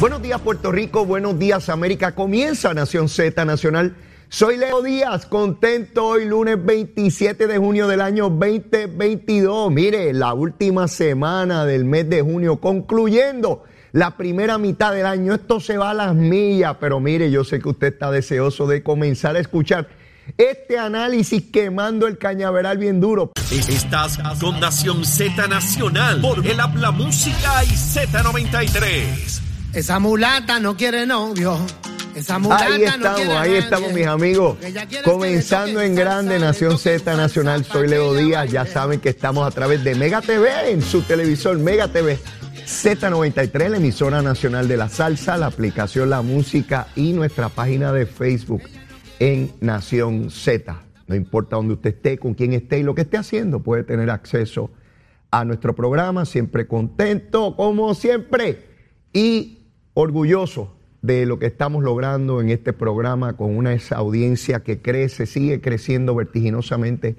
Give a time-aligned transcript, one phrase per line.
[0.00, 2.14] Buenos días Puerto Rico, buenos días América.
[2.14, 3.94] Comienza Nación Z Nacional.
[4.30, 9.70] Soy Leo Díaz, contento hoy lunes 27 de junio del año 2022.
[9.70, 15.34] Mire, la última semana del mes de junio, concluyendo la primera mitad del año.
[15.34, 18.82] Esto se va a las millas, pero mire, yo sé que usted está deseoso de
[18.82, 19.86] comenzar a escuchar
[20.38, 23.32] este análisis quemando el cañaveral bien duro.
[23.50, 29.49] Estás con Nación Z Nacional por el Habla Música y Z93.
[29.72, 31.56] Esa mulata no quiere novio.
[32.16, 34.58] Esa mulata Ahí no estamos, a ahí estamos mis amigos.
[35.04, 37.64] Comenzando le en grande Nación Z Nacional.
[37.64, 38.50] Soy Leo Díaz.
[38.50, 42.18] Ya saben que estamos a través de Mega TV en su televisor Mega TV.
[42.66, 48.06] Z93, la emisora nacional de la salsa, la aplicación La Música y nuestra página de
[48.06, 48.62] Facebook
[49.20, 50.82] en Nación Z.
[51.06, 54.10] No importa dónde usted esté, con quién esté y lo que esté haciendo, puede tener
[54.10, 54.70] acceso
[55.30, 56.24] a nuestro programa.
[56.24, 58.66] Siempre contento, como siempre.
[59.12, 59.59] Y
[59.94, 65.60] orgulloso de lo que estamos logrando en este programa con una audiencia que crece, sigue
[65.60, 67.16] creciendo vertiginosamente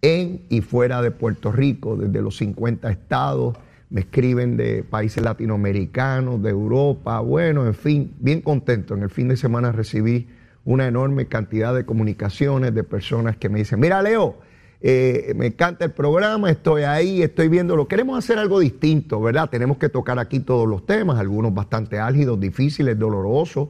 [0.00, 3.56] en y fuera de Puerto Rico, desde los 50 estados,
[3.90, 8.94] me escriben de países latinoamericanos, de Europa, bueno, en fin, bien contento.
[8.94, 10.28] En el fin de semana recibí
[10.64, 14.36] una enorme cantidad de comunicaciones de personas que me dicen, mira Leo,
[14.80, 17.88] eh, me encanta el programa, estoy ahí, estoy viéndolo.
[17.88, 19.50] Queremos hacer algo distinto, ¿verdad?
[19.50, 23.68] Tenemos que tocar aquí todos los temas, algunos bastante álgidos, difíciles, dolorosos,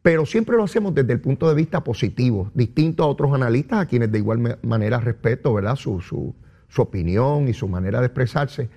[0.00, 3.86] pero siempre lo hacemos desde el punto de vista positivo, distinto a otros analistas a
[3.86, 5.76] quienes de igual ma- manera respeto, ¿verdad?
[5.76, 6.34] Su, su,
[6.68, 8.70] su opinión y su manera de expresarse.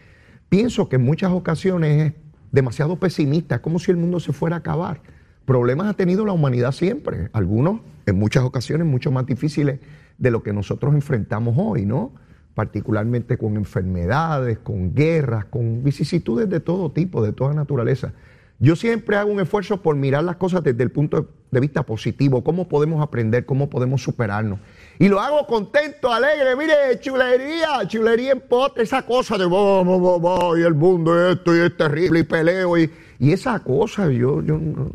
[0.50, 2.14] Pienso que en muchas ocasiones es
[2.52, 5.02] demasiado pesimista, es como si el mundo se fuera a acabar.
[5.46, 9.80] Problemas ha tenido la humanidad siempre, algunos en muchas ocasiones mucho más difíciles
[10.22, 12.14] de lo que nosotros enfrentamos hoy, ¿no?
[12.54, 18.14] Particularmente con enfermedades, con guerras, con vicisitudes de todo tipo, de toda naturaleza.
[18.60, 22.44] Yo siempre hago un esfuerzo por mirar las cosas desde el punto de vista positivo,
[22.44, 24.60] cómo podemos aprender, cómo podemos superarnos.
[25.00, 30.60] Y lo hago contento, alegre, mire, chulería, chulería en pote, esa cosa de vamos, vamos,
[30.60, 34.60] y el mundo esto y es terrible y peleo y, y esa cosa, yo, yo
[34.60, 34.92] no-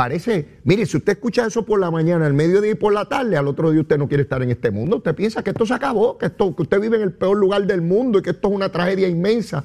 [0.00, 3.36] parece, mire, si usted escucha eso por la mañana, al mediodía y por la tarde,
[3.36, 5.74] al otro día usted no quiere estar en este mundo, usted piensa que esto se
[5.74, 8.48] acabó, que esto, que usted vive en el peor lugar del mundo y que esto
[8.48, 9.62] es una tragedia inmensa.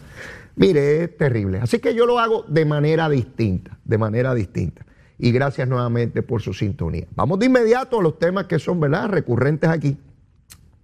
[0.58, 1.60] Mire, es terrible.
[1.62, 4.86] Así que yo lo hago de manera distinta, de manera distinta.
[5.18, 7.08] Y gracias nuevamente por su sintonía.
[7.16, 9.98] Vamos de inmediato a los temas que son, ¿verdad?, recurrentes aquí.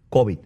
[0.08, 0.38] COVID.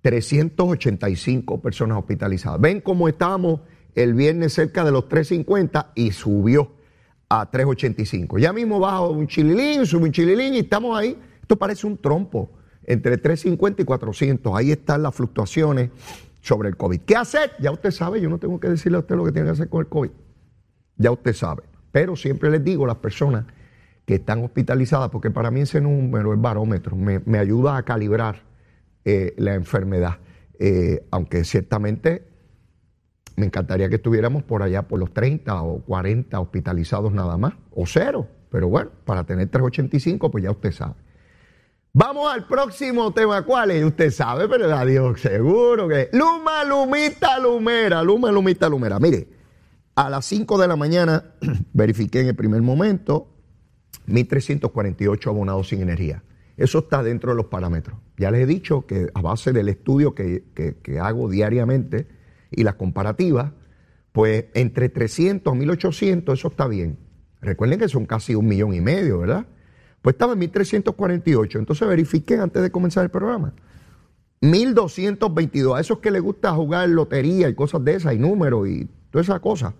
[0.00, 2.60] 385 personas hospitalizadas.
[2.60, 3.62] Ven cómo estábamos
[3.96, 6.77] el viernes cerca de los 350 y subió
[7.28, 8.38] a 385.
[8.38, 11.18] Ya mismo baja un chililín, sube un chililín y estamos ahí.
[11.40, 12.50] Esto parece un trompo
[12.84, 14.54] entre 350 y 400.
[14.54, 15.90] Ahí están las fluctuaciones
[16.40, 17.00] sobre el COVID.
[17.00, 17.52] ¿Qué hacer?
[17.58, 19.68] Ya usted sabe, yo no tengo que decirle a usted lo que tiene que hacer
[19.68, 20.10] con el COVID.
[20.96, 21.64] Ya usted sabe.
[21.92, 23.44] Pero siempre les digo a las personas
[24.04, 28.42] que están hospitalizadas, porque para mí ese número es barómetro, me, me ayuda a calibrar
[29.04, 30.18] eh, la enfermedad.
[30.58, 32.27] Eh, aunque ciertamente
[33.38, 37.86] me encantaría que estuviéramos por allá por los 30 o 40 hospitalizados nada más, o
[37.86, 38.26] cero.
[38.50, 40.94] Pero bueno, para tener 385, pues ya usted sabe.
[41.92, 43.42] Vamos al próximo tema.
[43.44, 43.84] ¿Cuál es?
[43.84, 46.08] Usted sabe, pero adiós, seguro que.
[46.12, 48.02] Luma, Lumita, Lumera.
[48.02, 48.98] Luma, Lumita, Lumera.
[48.98, 49.28] Mire,
[49.94, 51.24] a las 5 de la mañana
[51.72, 53.34] verifiqué en el primer momento
[54.06, 56.22] 1.348 abonados sin energía.
[56.56, 57.98] Eso está dentro de los parámetros.
[58.16, 62.08] Ya les he dicho que a base del estudio que, que- que hago diariamente
[62.50, 63.52] y las comparativas,
[64.12, 66.98] pues entre 300 a 1.800 eso está bien.
[67.40, 69.46] Recuerden que son casi un millón y medio, ¿verdad?
[70.02, 71.58] Pues estaba en 1.348.
[71.58, 73.52] Entonces verifiqué antes de comenzar el programa.
[74.40, 75.76] 1.222.
[75.76, 79.26] A esos que les gusta jugar lotería y cosas de esas y números y todas
[79.28, 79.74] esas cosas.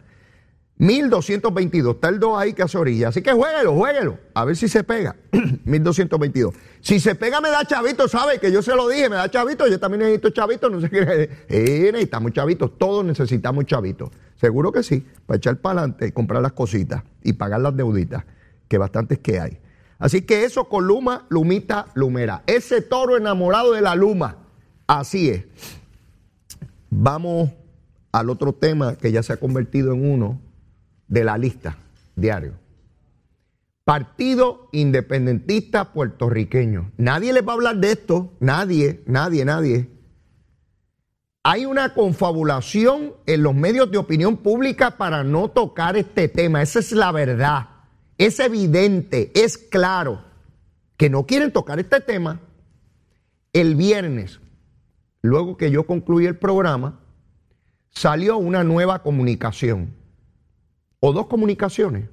[0.79, 1.97] 1222.
[1.97, 3.09] Está el 2 ahí que hace orilla.
[3.09, 4.19] Así que jueguelo, jueguelo.
[4.33, 5.17] A ver si se pega.
[5.65, 6.55] 1222.
[6.81, 8.39] Si se pega, me da chavito, ¿sabe?
[8.39, 9.67] Que yo se lo dije, me da chavito.
[9.67, 10.71] Yo también necesito chavito.
[10.71, 11.29] No sé qué.
[11.49, 12.79] Eh, necesitamos chavitos.
[12.79, 14.11] Todos necesitamos chavitos.
[14.37, 15.05] Seguro que sí.
[15.27, 18.25] Para echar para adelante y comprar las cositas y pagar las deuditas,
[18.69, 19.59] que bastantes que hay.
[19.99, 22.45] Así que eso con Luma, Lumita, Lumera.
[22.47, 24.37] Ese toro enamorado de la Luma.
[24.87, 25.45] Así es.
[26.91, 27.51] Vamos
[28.13, 30.41] al otro tema que ya se ha convertido en uno
[31.09, 31.77] de la lista
[32.15, 32.55] diario.
[33.85, 36.93] Partido Independentista Puertorriqueño.
[36.99, 38.35] Nadie les va a hablar de esto.
[38.39, 39.91] Nadie, nadie, nadie.
[41.43, 46.61] Hay una confabulación en los medios de opinión pública para no tocar este tema.
[46.61, 47.69] Esa es la verdad.
[48.19, 50.23] Es evidente, es claro
[50.99, 52.41] que no quieren tocar este tema.
[53.55, 54.41] El viernes,
[55.23, 57.01] luego que yo concluí el programa,
[57.91, 59.95] salió una nueva comunicación
[61.01, 62.09] o dos comunicaciones.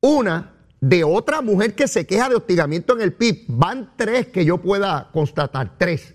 [0.00, 3.44] Una de otra mujer que se queja de hostigamiento en el PIB.
[3.48, 6.14] Van tres que yo pueda constatar, tres.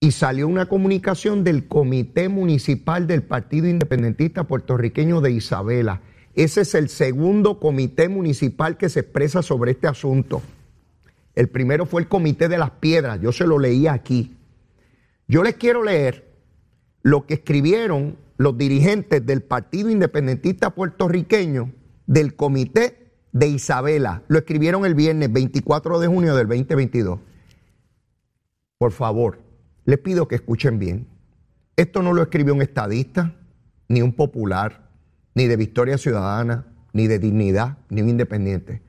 [0.00, 6.02] Y salió una comunicación del Comité Municipal del Partido Independentista Puertorriqueño de Isabela.
[6.34, 10.40] Ese es el segundo comité municipal que se expresa sobre este asunto.
[11.34, 14.36] El primero fue el Comité de las Piedras, yo se lo leí aquí.
[15.26, 16.32] Yo les quiero leer
[17.02, 21.72] lo que escribieron los dirigentes del Partido Independentista Puertorriqueño
[22.06, 24.22] del Comité de Isabela.
[24.28, 27.18] Lo escribieron el viernes 24 de junio del 2022.
[28.78, 29.40] Por favor,
[29.84, 31.08] les pido que escuchen bien.
[31.76, 33.34] Esto no lo escribió un estadista,
[33.88, 34.88] ni un popular,
[35.34, 38.82] ni de Victoria Ciudadana, ni de Dignidad, ni un independiente.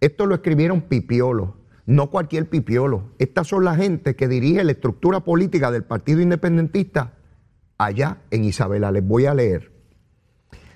[0.00, 1.50] Esto lo escribieron pipiolos,
[1.86, 3.12] no cualquier pipiolo.
[3.20, 7.15] Estas son la gente que dirige la estructura política del Partido Independentista
[7.78, 8.90] allá en Isabela.
[8.90, 9.72] Les voy a leer.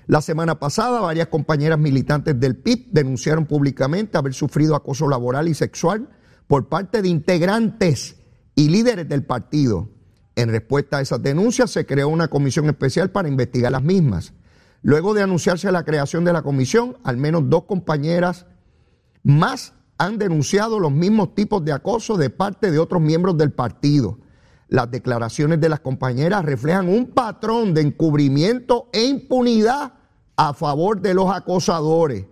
[0.07, 5.53] La semana pasada, varias compañeras militantes del PIB denunciaron públicamente haber sufrido acoso laboral y
[5.53, 6.09] sexual
[6.47, 8.17] por parte de integrantes
[8.55, 9.89] y líderes del partido.
[10.35, 14.33] En respuesta a esas denuncias, se creó una comisión especial para investigar las mismas.
[14.81, 18.47] Luego de anunciarse la creación de la comisión, al menos dos compañeras
[19.23, 24.17] más han denunciado los mismos tipos de acoso de parte de otros miembros del partido.
[24.71, 29.95] Las declaraciones de las compañeras reflejan un patrón de encubrimiento e impunidad
[30.37, 32.25] a favor de los acosadores.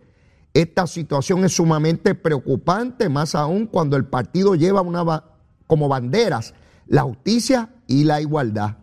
[0.53, 4.81] Esta situación es sumamente preocupante, más aún cuando el partido lleva
[5.67, 6.53] como banderas
[6.87, 8.77] la justicia y la igualdad.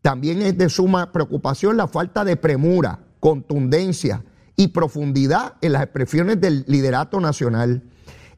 [0.00, 4.24] También es de suma preocupación la falta de premura, contundencia
[4.56, 7.82] y profundidad en las expresiones del liderato nacional.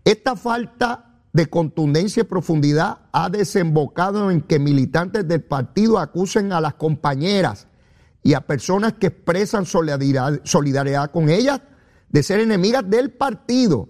[0.05, 6.61] Esta falta de contundencia y profundidad ha desembocado en que militantes del partido acusen a
[6.61, 7.67] las compañeras
[8.23, 11.61] y a personas que expresan solidaridad, con ellas
[12.09, 13.89] de ser enemigas del partido.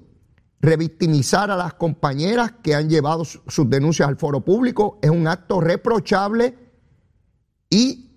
[0.61, 5.61] Revictimizar a las compañeras que han llevado sus denuncias al foro público es un acto
[5.61, 6.57] reprochable
[7.71, 8.11] y,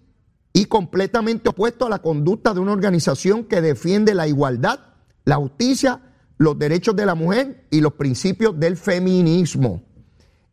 [0.52, 4.80] y completamente opuesto a la conducta de una organización que defiende la igualdad,
[5.24, 6.02] la justicia
[6.42, 9.84] los derechos de la mujer y los principios del feminismo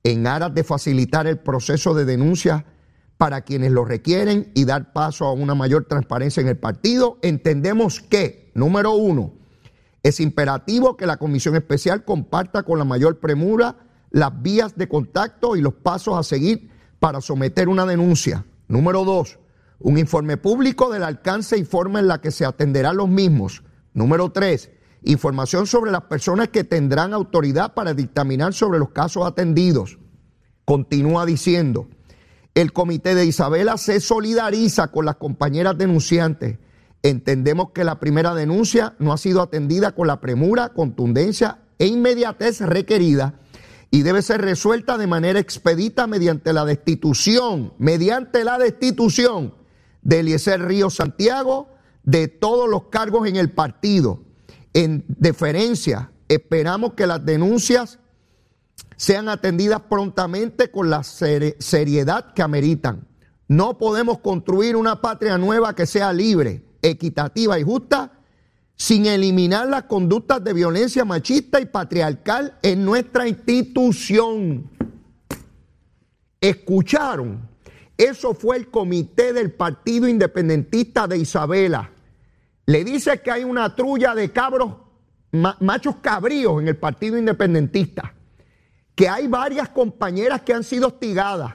[0.04, 2.66] en aras de facilitar el proceso de denuncia
[3.16, 8.00] para quienes lo requieren y dar paso a una mayor transparencia en el partido, entendemos
[8.00, 9.32] que, número uno,
[10.02, 13.76] es imperativo que la Comisión Especial comparta con la mayor premura
[14.10, 16.70] las vías de contacto y los pasos a seguir
[17.00, 18.44] para someter una denuncia.
[18.68, 19.38] Número dos,
[19.78, 23.62] un informe público del alcance y forma en la que se atenderán los mismos.
[23.94, 24.70] Número tres,
[25.02, 29.98] información sobre las personas que tendrán autoridad para dictaminar sobre los casos atendidos.
[30.64, 31.88] Continúa diciendo,
[32.54, 36.58] el comité de Isabela se solidariza con las compañeras denunciantes.
[37.02, 42.60] Entendemos que la primera denuncia no ha sido atendida con la premura, contundencia e inmediatez
[42.60, 43.40] requerida
[43.90, 49.54] y debe ser resuelta de manera expedita mediante la destitución, mediante la destitución
[50.02, 51.68] de Eliezer Río Santiago
[52.02, 54.27] de todos los cargos en el partido
[54.78, 57.98] en deferencia, esperamos que las denuncias
[58.94, 63.04] sean atendidas prontamente con la seriedad que ameritan.
[63.48, 68.12] No podemos construir una patria nueva que sea libre, equitativa y justa
[68.76, 74.70] sin eliminar las conductas de violencia machista y patriarcal en nuestra institución.
[76.40, 77.48] ¿Escucharon?
[77.96, 81.90] Eso fue el comité del Partido Independentista de Isabela
[82.68, 84.74] le dice que hay una trulla de cabros,
[85.32, 88.12] machos cabríos en el Partido Independentista,
[88.94, 91.54] que hay varias compañeras que han sido hostigadas,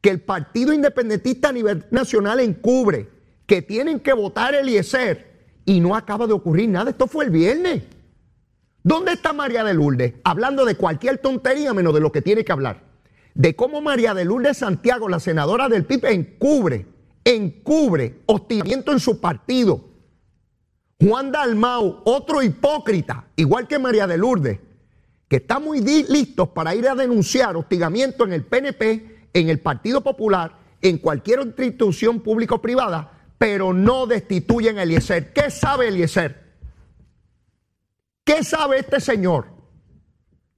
[0.00, 3.10] que el Partido Independentista a nivel nacional encubre,
[3.44, 6.90] que tienen que votar Eliezer y no acaba de ocurrir nada.
[6.90, 7.82] Esto fue el viernes.
[8.84, 10.14] ¿Dónde está María de Lourdes?
[10.22, 12.84] Hablando de cualquier tontería menos de lo que tiene que hablar.
[13.34, 16.86] De cómo María de Lourdes Santiago, la senadora del PIB, encubre,
[17.24, 19.95] encubre hostigamiento en su partido.
[21.00, 24.60] Juan Dalmau, otro hipócrita, igual que María de Lourdes,
[25.28, 30.02] que está muy listos para ir a denunciar hostigamiento en el PNP, en el Partido
[30.02, 35.32] Popular, en cualquier institución pública o privada, pero no destituyen a Eliezer.
[35.32, 36.46] ¿Qué sabe Eliezer?
[38.24, 39.48] ¿Qué sabe este señor?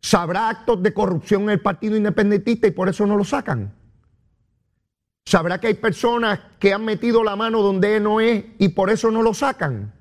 [0.00, 3.75] ¿Sabrá actos de corrupción en el Partido Independentista y por eso no lo sacan?
[5.25, 9.11] ¿Sabrá que hay personas que han metido la mano donde no es y por eso
[9.11, 9.98] no lo sacan?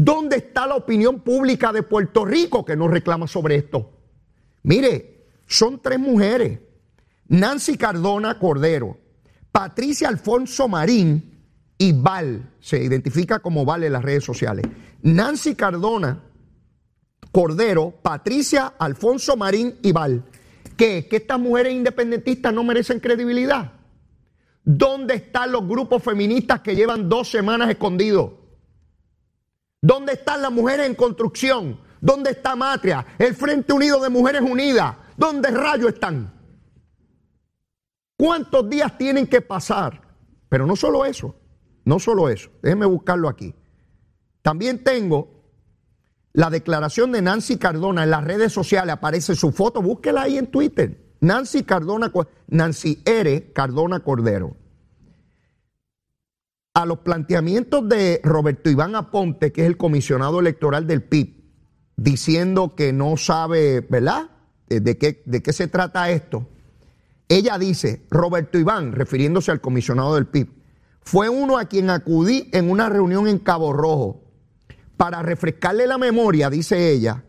[0.00, 3.90] ¿Dónde está la opinión pública de Puerto Rico que no reclama sobre esto?
[4.62, 6.60] Mire, son tres mujeres.
[7.26, 8.96] Nancy Cardona Cordero,
[9.50, 11.42] Patricia Alfonso Marín
[11.76, 14.64] y Val, se identifica como Val en las redes sociales.
[15.02, 16.22] Nancy Cardona
[17.32, 20.22] Cordero, Patricia Alfonso Marín y Val.
[20.76, 21.08] ¿Qué?
[21.08, 23.72] ¿Que estas mujeres independentistas no merecen credibilidad?
[24.62, 28.30] ¿Dónde están los grupos feministas que llevan dos semanas escondidos?
[29.80, 31.80] ¿Dónde están las mujeres en construcción?
[32.00, 33.04] ¿Dónde está Matria?
[33.18, 34.96] El Frente Unido de Mujeres Unidas.
[35.16, 36.32] ¿Dónde rayos están?
[38.16, 40.02] ¿Cuántos días tienen que pasar?
[40.48, 41.36] Pero no solo eso,
[41.84, 42.50] no solo eso.
[42.62, 43.54] Déjenme buscarlo aquí.
[44.42, 45.38] También tengo
[46.32, 48.92] la declaración de Nancy Cardona en las redes sociales.
[48.94, 51.14] Aparece su foto, búsquela ahí en Twitter.
[51.20, 52.12] Nancy Cardona,
[52.48, 53.52] Nancy R.
[53.52, 54.56] Cardona Cordero.
[56.74, 61.34] A los planteamientos de Roberto Iván Aponte, que es el comisionado electoral del PIB,
[61.96, 64.30] diciendo que no sabe, ¿verdad?
[64.68, 66.46] ¿De qué, de qué se trata esto?
[67.28, 70.48] Ella dice, Roberto Iván, refiriéndose al comisionado del PIB,
[71.00, 74.22] fue uno a quien acudí en una reunión en Cabo Rojo
[74.96, 77.24] para refrescarle la memoria, dice ella,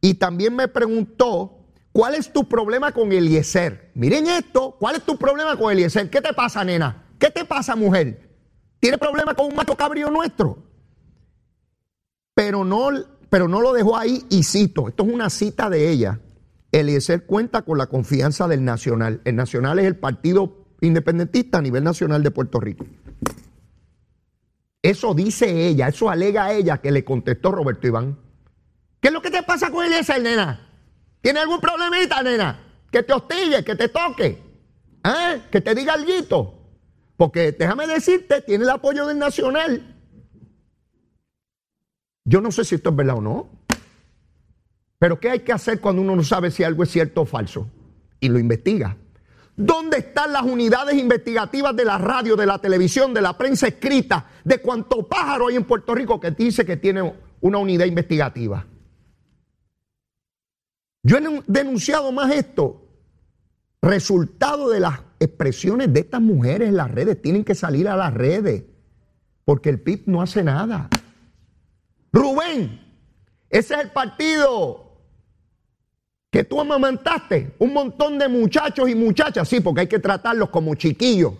[0.00, 1.58] y también me preguntó
[1.98, 3.90] ¿Cuál es tu problema con Eliezer?
[3.94, 6.08] Miren esto, ¿cuál es tu problema con Eliezer?
[6.08, 7.04] ¿Qué te pasa, nena?
[7.18, 8.27] ¿Qué te pasa, mujer?
[8.80, 10.58] ¿Tiene problema con un macho cabrío nuestro?
[12.34, 12.90] Pero no,
[13.28, 16.20] pero no lo dejó ahí y cito, esto es una cita de ella.
[16.70, 19.20] Eliezer cuenta con la confianza del Nacional.
[19.24, 22.86] El Nacional es el partido independentista a nivel nacional de Puerto Rico.
[24.82, 28.18] Eso dice ella, eso alega ella que le contestó Roberto Iván.
[29.00, 30.68] ¿Qué es lo que te pasa con Eliezer, nena?
[31.20, 32.60] ¿Tiene algún problemita, nena?
[32.90, 34.42] Que te hostigue, que te toque,
[35.04, 35.42] ¿eh?
[35.50, 36.57] que te diga algo.
[37.18, 39.96] Porque déjame decirte, tiene el apoyo del Nacional.
[42.24, 43.48] Yo no sé si esto es verdad o no.
[45.00, 47.68] Pero ¿qué hay que hacer cuando uno no sabe si algo es cierto o falso?
[48.20, 48.96] Y lo investiga.
[49.56, 54.26] ¿Dónde están las unidades investigativas de la radio, de la televisión, de la prensa escrita,
[54.44, 58.64] de cuánto pájaro hay en Puerto Rico que dice que tiene una unidad investigativa?
[61.02, 62.84] Yo he denunciado más esto.
[63.82, 67.20] Resultado de las expresiones de estas mujeres en las redes.
[67.20, 68.64] Tienen que salir a las redes.
[69.44, 70.88] Porque el PIB no hace nada.
[72.12, 72.80] Rubén,
[73.50, 74.88] ese es el partido
[76.30, 77.54] que tú amamantaste.
[77.58, 79.48] Un montón de muchachos y muchachas.
[79.48, 81.34] Sí, porque hay que tratarlos como chiquillos.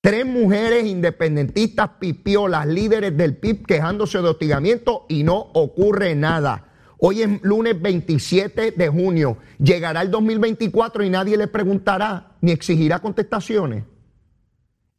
[0.00, 6.69] Tres mujeres independentistas pipiolas, líderes del PIB, quejándose de hostigamiento y no ocurre nada.
[7.02, 9.38] Hoy es lunes 27 de junio.
[9.58, 13.84] Llegará el 2024 y nadie le preguntará ni exigirá contestaciones.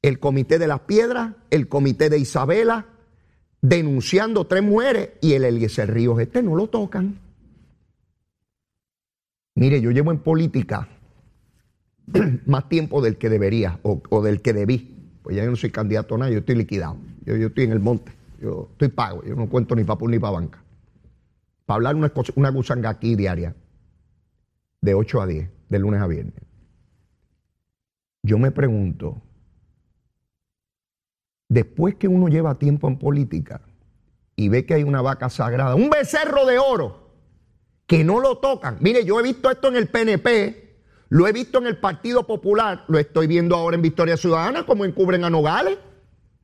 [0.01, 2.87] El Comité de las Piedras, el Comité de Isabela,
[3.61, 7.19] denunciando tres mujeres y el Eliezer Ríos este no lo tocan.
[9.53, 10.89] Mire, yo llevo en política
[12.47, 14.97] más tiempo del que debería o, del que debí.
[15.21, 16.97] Pues ya yo no soy candidato a nada, yo estoy liquidado.
[17.25, 20.31] Yo, estoy en el monte, yo estoy pago, yo no cuento ni para ni para
[20.31, 20.63] banca
[21.75, 23.55] hablar una, una gusanga aquí diaria,
[24.81, 26.43] de 8 a 10, de lunes a viernes.
[28.23, 29.21] Yo me pregunto,
[31.49, 33.61] después que uno lleva tiempo en política
[34.35, 37.11] y ve que hay una vaca sagrada, un becerro de oro,
[37.87, 38.77] que no lo tocan.
[38.79, 40.77] Mire, yo he visto esto en el PNP,
[41.09, 44.85] lo he visto en el Partido Popular, lo estoy viendo ahora en Victoria Ciudadana, como
[44.85, 45.77] encubren a Nogales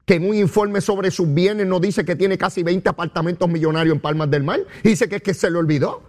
[0.07, 3.93] que en un informe sobre sus bienes nos dice que tiene casi 20 apartamentos millonarios
[3.93, 4.61] en Palmas del Mar.
[4.81, 6.01] Dice que, es que se le olvidó.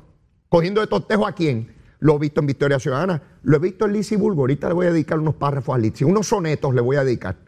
[0.48, 1.74] Cogiendo de tostejo a quién.
[1.98, 3.20] Lo he visto en Victoria Ciudadana.
[3.42, 4.42] Lo he visto en Lizzie Bulbo.
[4.42, 6.06] Ahorita le voy a dedicar unos párrafos a Lizzie.
[6.06, 7.38] Unos sonetos le voy a dedicar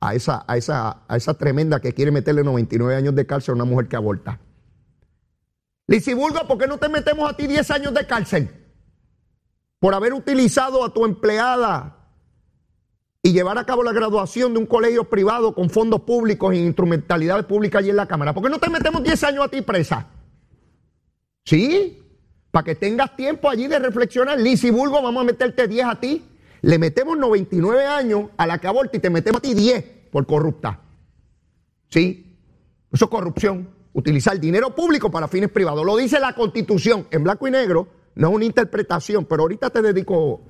[0.00, 3.54] a esa, a esa, a esa tremenda que quiere meterle 99 años de cárcel a
[3.54, 4.40] una mujer que aborta.
[5.86, 8.50] Lizzie Bulbo, ¿por qué no te metemos a ti 10 años de cárcel?
[9.78, 12.01] Por haber utilizado a tu empleada
[13.22, 17.44] y llevar a cabo la graduación de un colegio privado con fondos públicos e instrumentalidades
[17.44, 18.34] públicas allí en la Cámara.
[18.34, 20.08] ¿Por qué no te metemos 10 años a ti presa?
[21.44, 22.02] ¿Sí?
[22.50, 24.40] Para que tengas tiempo allí de reflexionar.
[24.40, 26.24] Lisi Bulgo, vamos a meterte 10 a ti.
[26.62, 30.80] Le metemos 99 años a la que y te metemos a ti 10 por corrupta.
[31.90, 32.38] ¿Sí?
[32.92, 33.68] Eso es corrupción.
[33.92, 35.86] Utilizar dinero público para fines privados.
[35.86, 37.86] Lo dice la Constitución en blanco y negro.
[38.16, 40.42] No es una interpretación, pero ahorita te dedico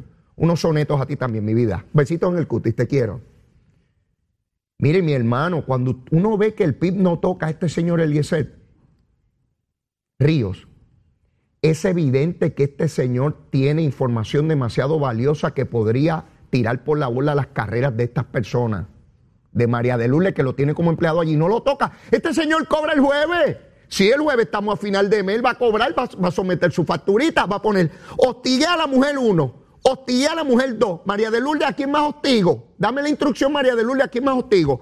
[0.43, 1.85] unos sonetos a ti también, mi vida.
[1.93, 3.21] Besitos en el cutis, te quiero.
[4.79, 8.59] Mire, mi hermano, cuando uno ve que el PIB no toca a este señor Eliezer
[10.19, 10.67] Ríos,
[11.63, 17.37] es evidente que este señor tiene información demasiado valiosa que podría tirar por la bola
[17.37, 18.87] las carreras de estas personas.
[19.53, 21.93] De María de Lourdes, que lo tiene como empleado allí, no lo toca.
[22.11, 23.59] Este señor cobra el jueves.
[23.87, 26.85] Si el jueves estamos a final de mes, va a cobrar, va, a someter su
[26.85, 31.01] facturita, va a poner, hostigue a la mujer uno, hostigue a la mujer dos.
[31.05, 32.75] María de Lourdes, ¿a quién más hostigo?
[32.79, 34.81] Dame la instrucción, María de Lourdes, ¿a quién más hostigo?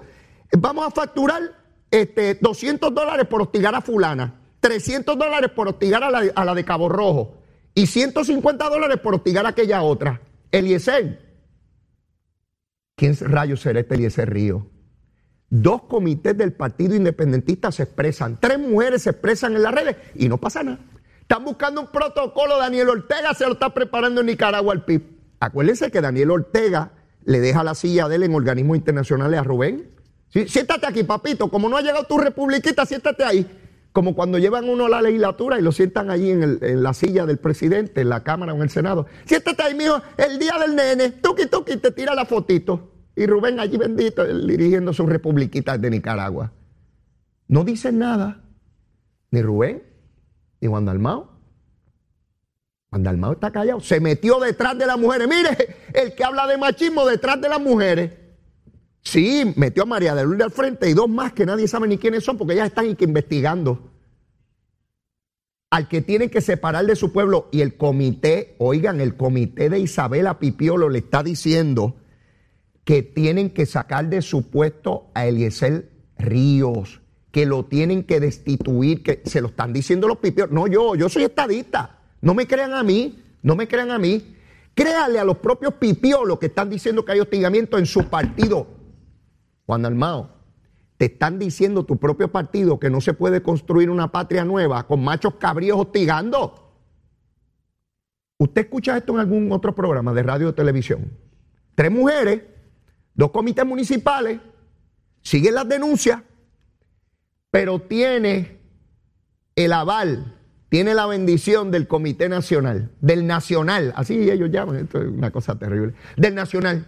[0.57, 1.41] Vamos a facturar
[1.89, 4.41] este, 200 dólares por hostigar a fulana.
[4.59, 7.37] 300 dólares por hostigar a la, de Cabo Rojo
[7.73, 10.21] y 150 dólares por hostigar a aquella otra.
[10.51, 11.31] Eliezer.
[12.95, 14.67] ¿Quién rayos será este Eliezer Río?
[15.49, 20.29] Dos comités del Partido Independentista se expresan, tres mujeres se expresan en las redes y
[20.29, 20.79] no pasa nada.
[21.31, 25.01] Están buscando un protocolo, Daniel Ortega se lo está preparando en Nicaragua al PIB.
[25.39, 26.91] Acuérdense que Daniel Ortega
[27.23, 29.91] le deja la silla de él en organismos internacionales a Rubén.
[30.27, 33.49] Siéntate aquí, papito, como no ha llegado tu republiquita, siéntate ahí
[33.93, 37.37] como cuando llevan uno a la legislatura y lo sientan allí en, la silla del
[37.37, 39.05] presidente, en la Cámara o en el Senado.
[39.23, 42.91] Siéntate ahí, mijo, el día del nene, tuki tuki, te tira la fotito.
[43.15, 46.51] Y Rubén allí bendito, dirigiendo sus republiquitas de Nicaragua.
[47.47, 48.41] No dicen nada,
[49.31, 49.90] ni Rubén,
[50.61, 51.29] ni Juan Dalmao.
[52.89, 55.27] Juan Dalmao está callado, se metió detrás de las mujeres.
[55.27, 58.11] Mire, el que habla de machismo detrás de las mujeres.
[59.01, 61.97] Sí, metió a María de Lourdes al frente y dos más que nadie sabe ni
[61.97, 63.91] quiénes son porque ellas están investigando.
[65.71, 69.79] Al que tienen que separar de su pueblo y el comité, oigan, el comité de
[69.79, 71.95] Isabela Pipiolo le está diciendo
[72.83, 77.00] que tienen que sacar de su puesto a Eliezer Ríos,
[77.31, 80.53] que lo tienen que destituir, que se lo están diciendo los pipiolos.
[80.53, 81.99] No yo, yo soy estadista.
[82.21, 84.35] No me crean a mí, no me crean a mí.
[84.73, 88.81] Créale a los propios pipiolos que están diciendo que hay hostigamiento en su partido
[89.71, 90.29] Juan Almao,
[90.97, 95.01] te están diciendo tu propio partido que no se puede construir una patria nueva con
[95.01, 96.75] machos cabríos hostigando.
[98.37, 101.17] ¿Usted escucha esto en algún otro programa de radio o televisión?
[101.73, 102.41] Tres mujeres,
[103.13, 104.41] dos comités municipales,
[105.21, 106.21] siguen las denuncias,
[107.51, 108.57] pero tiene
[109.55, 110.35] el aval,
[110.69, 115.59] tiene la bendición del Comité Nacional, del Nacional, así ellos llaman, esto es una cosa
[115.59, 116.87] terrible, del Nacional.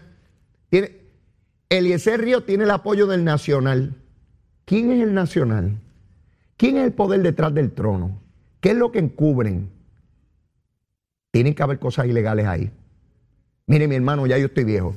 [0.69, 1.03] Tiene,
[1.69, 3.95] Eliezer Río tiene el apoyo del Nacional.
[4.65, 5.79] ¿Quién es el Nacional?
[6.55, 8.21] ¿Quién es el poder detrás del trono?
[8.61, 9.69] ¿Qué es lo que encubren?
[11.31, 12.71] Tienen que haber cosas ilegales ahí.
[13.65, 14.95] Mire, mi hermano, ya yo estoy viejo.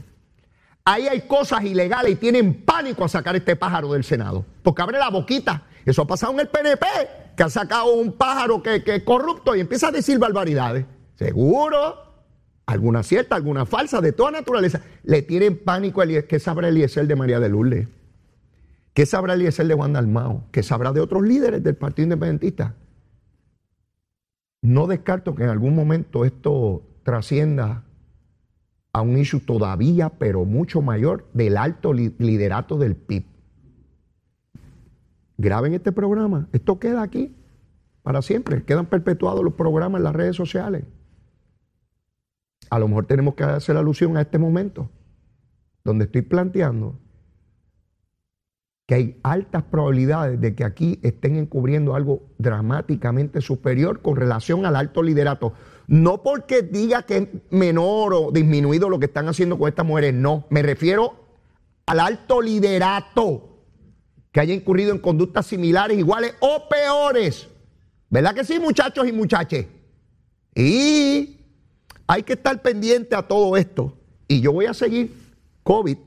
[0.88, 4.46] Ahí hay cosas ilegales y tienen pánico a sacar este pájaro del Senado.
[4.62, 5.64] Porque abre la boquita.
[5.84, 6.86] Eso ha pasado en el PNP,
[7.36, 10.86] que ha sacado un pájaro que, es corrupto y empieza a decir barbaridades.
[11.16, 12.06] Seguro
[12.66, 17.16] alguna cierta, alguna falsa, de toda naturaleza, le tienen pánico a ¿Qué sabrá Eliezer de
[17.16, 17.88] María de Lourdes?
[18.94, 20.44] ¿Qué sabrá Eliezer de Juan Dalmao?
[20.52, 22.74] ¿Qué sabrá de otros líderes del Partido Independentista?
[24.62, 27.85] No descarto que en algún momento esto trascienda
[28.96, 33.26] a un issue todavía, pero mucho mayor, del alto liderato del PIB.
[35.36, 36.48] Graben este programa.
[36.54, 37.36] Esto queda aquí
[38.02, 38.64] para siempre.
[38.64, 40.84] Quedan perpetuados los programas en las redes sociales.
[42.70, 44.88] A lo mejor tenemos que hacer alusión a este momento,
[45.84, 46.98] donde estoy planteando
[48.86, 54.74] que hay altas probabilidades de que aquí estén encubriendo algo dramáticamente superior con relación al
[54.74, 55.52] alto liderato.
[55.86, 60.14] No porque diga que es menor o disminuido lo que están haciendo con estas mujeres,
[60.14, 60.46] no.
[60.50, 61.14] Me refiero
[61.86, 63.56] al alto liderato
[64.32, 67.48] que haya incurrido en conductas similares, iguales o peores.
[68.10, 69.66] ¿Verdad que sí, muchachos y muchachas?
[70.54, 71.38] Y
[72.06, 73.96] hay que estar pendiente a todo esto.
[74.28, 75.14] Y yo voy a seguir
[75.62, 75.98] COVID,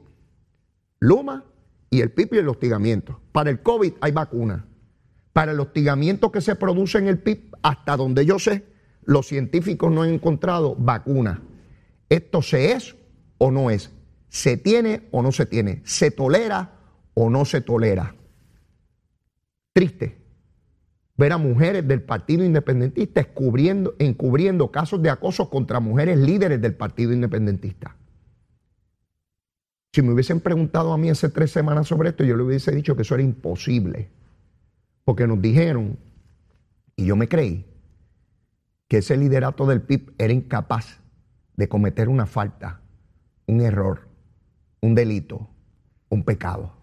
[1.00, 1.46] Luma
[1.89, 3.20] y el PIB y el hostigamiento.
[3.32, 4.65] Para el COVID hay vacuna.
[5.34, 8.65] Para el hostigamiento que se produce en el PIB, hasta donde yo sé,
[9.10, 11.41] los científicos no han encontrado vacuna.
[12.10, 12.95] Esto se es
[13.39, 13.89] o no es.
[14.28, 15.82] Se tiene o no se tiene.
[15.84, 16.76] Se tolera
[17.15, 18.13] o no se tolera.
[19.74, 20.15] Triste
[21.17, 23.19] ver a mujeres del Partido Independentista
[24.00, 27.98] encubriendo casos de acoso contra mujeres líderes del Partido Independentista.
[29.91, 32.95] Si me hubiesen preguntado a mí hace tres semanas sobre esto, yo le hubiese dicho
[32.95, 34.08] que eso era imposible.
[35.04, 35.98] Porque nos dijeron,
[36.95, 37.65] y yo me creí,
[38.89, 40.99] que ese liderato del PIB era incapaz
[41.56, 42.82] de cometer una falta,
[43.45, 44.10] un error,
[44.82, 45.47] un delito,
[46.10, 46.73] un pecado.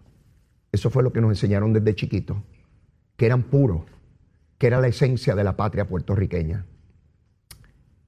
[0.71, 2.39] Eso fue lo que nos enseñaron desde chiquitos,
[3.17, 3.83] que eran puros,
[4.57, 6.65] que era la esencia de la patria puertorriqueña.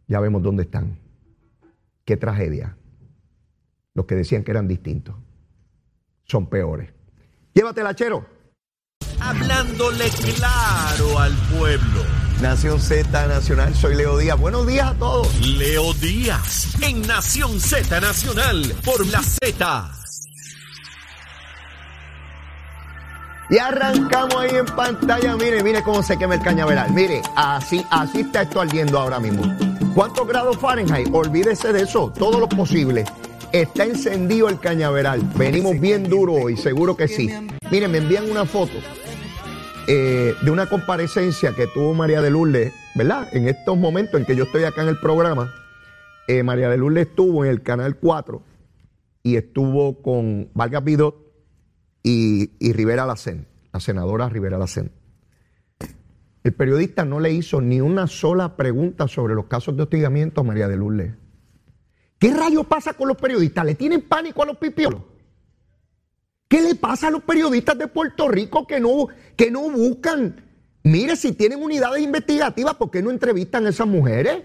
[0.07, 0.97] Ya vemos dónde están.
[2.05, 2.77] Qué tragedia.
[3.95, 5.17] Los que decían que eran distintos
[6.23, 6.93] son peores.
[7.53, 8.25] Llévatela, chero.
[9.21, 12.18] Hablándole claro al pueblo.
[12.43, 14.39] Nación Z Nacional, soy Leo Díaz.
[14.39, 15.45] Buenos días a todos.
[15.45, 19.91] Leo Díaz en Nación Z Nacional por la Z.
[23.51, 25.35] Y arrancamos ahí en pantalla.
[25.37, 26.93] Mire, mire cómo se quema el cañaveral.
[26.93, 29.43] Mire, así, así está esto ardiendo ahora mismo.
[29.97, 31.09] ¿Cuántos grados Fahrenheit?
[31.13, 33.05] Olvídese de eso, todo lo posible.
[33.51, 35.23] Está encendido el cañaveral.
[35.35, 37.31] Venimos bien duro hoy, seguro que sí.
[37.73, 38.75] Miren, me envían una foto
[39.91, 43.27] eh, de una comparecencia que tuvo María de Lourdes, ¿verdad?
[43.33, 45.55] En estos momentos en que yo estoy acá en el programa,
[46.27, 48.43] eh, María de Lourdes estuvo en el Canal 4
[49.23, 51.17] y estuvo con Vargas Bidot
[52.03, 54.93] y, y Rivera Lacen, la senadora Rivera Lacen.
[56.45, 60.45] El periodista no le hizo ni una sola pregunta sobre los casos de hostigamiento a
[60.45, 61.15] María de Lourdes.
[62.19, 63.65] ¿Qué rayos pasa con los periodistas?
[63.65, 65.01] ¿Le tienen pánico a los pipiolos?
[66.49, 70.45] ¿Qué le pasa a los periodistas de Puerto Rico que no, que no buscan?
[70.83, 74.45] Mire, si tienen unidades investigativas, ¿por qué no entrevistan a esas mujeres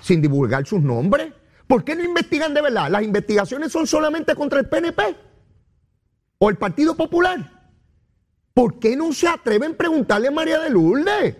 [0.00, 1.32] sin divulgar sus nombres?
[1.66, 2.88] ¿Por qué no investigan de verdad?
[2.90, 5.16] ¿Las investigaciones son solamente contra el PNP
[6.38, 7.60] o el Partido Popular?
[8.54, 11.36] ¿Por qué no se atreven a preguntarle a María de Lourdes?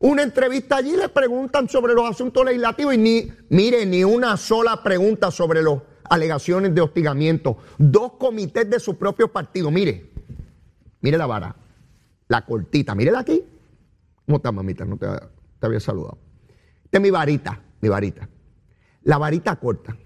[0.00, 4.82] Una entrevista allí le preguntan sobre los asuntos legislativos y ni, mire, ni una sola
[4.82, 7.58] pregunta sobre las alegaciones de hostigamiento.
[7.78, 9.70] Dos comités de su propio partido.
[9.70, 10.10] Mire,
[11.00, 11.56] mire la vara,
[12.28, 13.42] la cortita, mírela aquí.
[14.26, 14.84] ¿Cómo estás, mamita?
[14.84, 16.18] No te, te había saludado.
[16.84, 18.28] Esta es mi varita, mi varita.
[19.02, 19.96] La varita corta.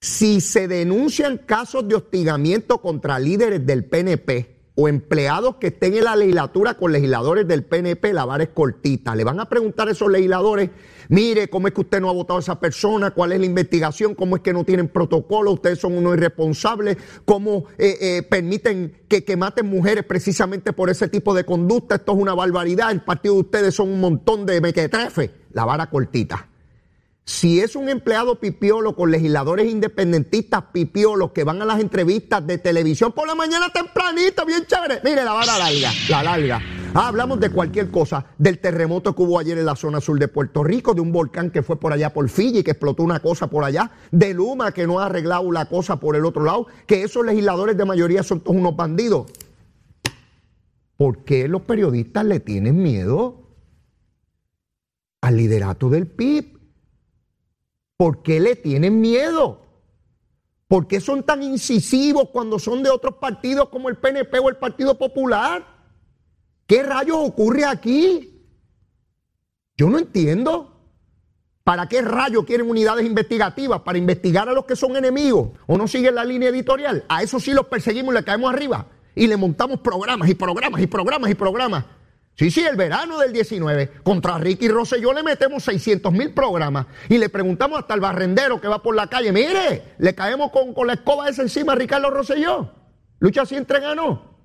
[0.00, 6.04] Si se denuncian casos de hostigamiento contra líderes del PNP o empleados que estén en
[6.04, 9.16] la legislatura con legisladores del PNP, la vara es cortita.
[9.16, 10.70] Le van a preguntar a esos legisladores,
[11.08, 13.10] mire, ¿cómo es que usted no ha votado a esa persona?
[13.10, 14.14] ¿Cuál es la investigación?
[14.14, 15.50] ¿Cómo es que no tienen protocolo?
[15.50, 16.96] Ustedes son unos irresponsables.
[17.24, 21.96] ¿Cómo eh, eh, permiten que, que maten mujeres precisamente por ese tipo de conducta?
[21.96, 22.92] Esto es una barbaridad.
[22.92, 25.32] El partido de ustedes son un montón de mequetrefe.
[25.54, 26.47] La vara cortita.
[27.28, 32.56] Si es un empleado pipiolo con legisladores independentistas pipiolos que van a las entrevistas de
[32.56, 35.02] televisión por la mañana tempranito, bien chévere.
[35.04, 36.62] Mire la vara larga, la larga.
[36.94, 40.26] Ah, hablamos de cualquier cosa, del terremoto que hubo ayer en la zona sur de
[40.26, 43.46] Puerto Rico, de un volcán que fue por allá por Fiji, que explotó una cosa
[43.48, 47.02] por allá, de Luma que no ha arreglado la cosa por el otro lado, que
[47.02, 49.30] esos legisladores de mayoría son todos unos bandidos.
[50.96, 53.42] ¿Por qué los periodistas le tienen miedo
[55.20, 56.57] al liderato del PIB?
[57.98, 59.60] ¿Por qué le tienen miedo?
[60.68, 64.56] ¿Por qué son tan incisivos cuando son de otros partidos como el PNP o el
[64.56, 65.66] Partido Popular?
[66.68, 68.40] ¿Qué rayos ocurre aquí?
[69.76, 70.76] Yo no entiendo.
[71.64, 73.80] ¿Para qué rayos quieren unidades investigativas?
[73.80, 77.04] ¿Para investigar a los que son enemigos o no siguen la línea editorial?
[77.08, 80.80] A eso sí los perseguimos y le caemos arriba y le montamos programas y programas
[80.80, 81.84] y programas y programas.
[82.38, 83.90] Sí, sí, el verano del 19.
[84.04, 88.68] Contra Ricky Rosselló le metemos 600 mil programas y le preguntamos hasta el barrendero que
[88.68, 92.10] va por la calle, mire, le caemos con, con la escoba esa encima a Ricardo
[92.10, 92.72] Rosselló.
[93.18, 94.38] Lucha sin ganó.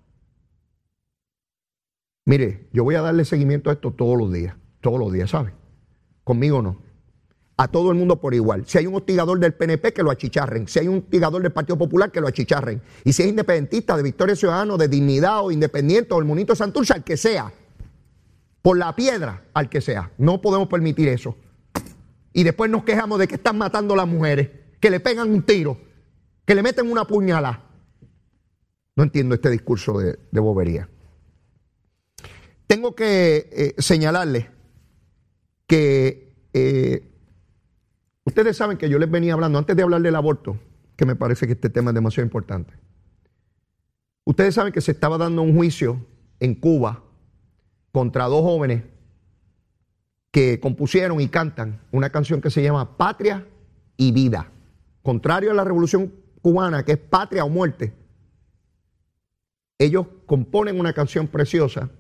[2.26, 5.54] Mire, yo voy a darle seguimiento a esto todos los días, todos los días, ¿sabe?
[6.24, 6.82] Conmigo no.
[7.58, 8.64] A todo el mundo por igual.
[8.66, 10.68] Si hay un hostigador del PNP, que lo achicharren.
[10.68, 12.82] Si hay un hostigador del Partido Popular, que lo achicharren.
[13.04, 16.94] Y si es independentista, de Victoria Ciudadano, de Dignidad o Independiente o el Monito Santurce,
[16.94, 17.54] al que sea
[18.64, 20.12] por la piedra al que sea.
[20.18, 21.36] No podemos permitir eso.
[22.32, 24.50] Y después nos quejamos de que están matando a las mujeres,
[24.80, 25.78] que le pegan un tiro,
[26.46, 27.70] que le meten una puñalada.
[28.96, 30.90] No entiendo este discurso de, bobería.
[32.66, 34.48] Tengo que eh, señalarles
[35.68, 37.12] que eh,
[38.24, 40.58] ustedes saben que yo les venía hablando, antes de hablar del aborto,
[40.96, 42.74] que me parece que este tema es demasiado importante.
[44.24, 46.06] Ustedes saben que se estaba dando un juicio
[46.40, 47.04] en Cuba
[47.94, 48.84] contra dos jóvenes
[50.32, 53.48] que compusieron y cantan una canción que se llama Patria
[53.96, 54.50] y Vida.
[55.04, 57.94] Contrario a la revolución cubana, que es patria o muerte,
[59.78, 61.92] ellos componen una canción preciosa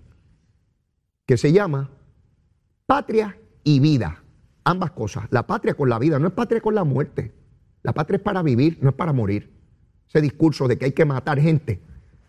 [1.27, 1.91] que se llama
[2.87, 4.23] Patria y Vida.
[4.63, 7.33] Ambas cosas, la patria con la vida, no es patria con la muerte.
[7.83, 9.51] La patria es para vivir, no es para morir.
[10.07, 11.81] Ese discurso de que hay que matar gente.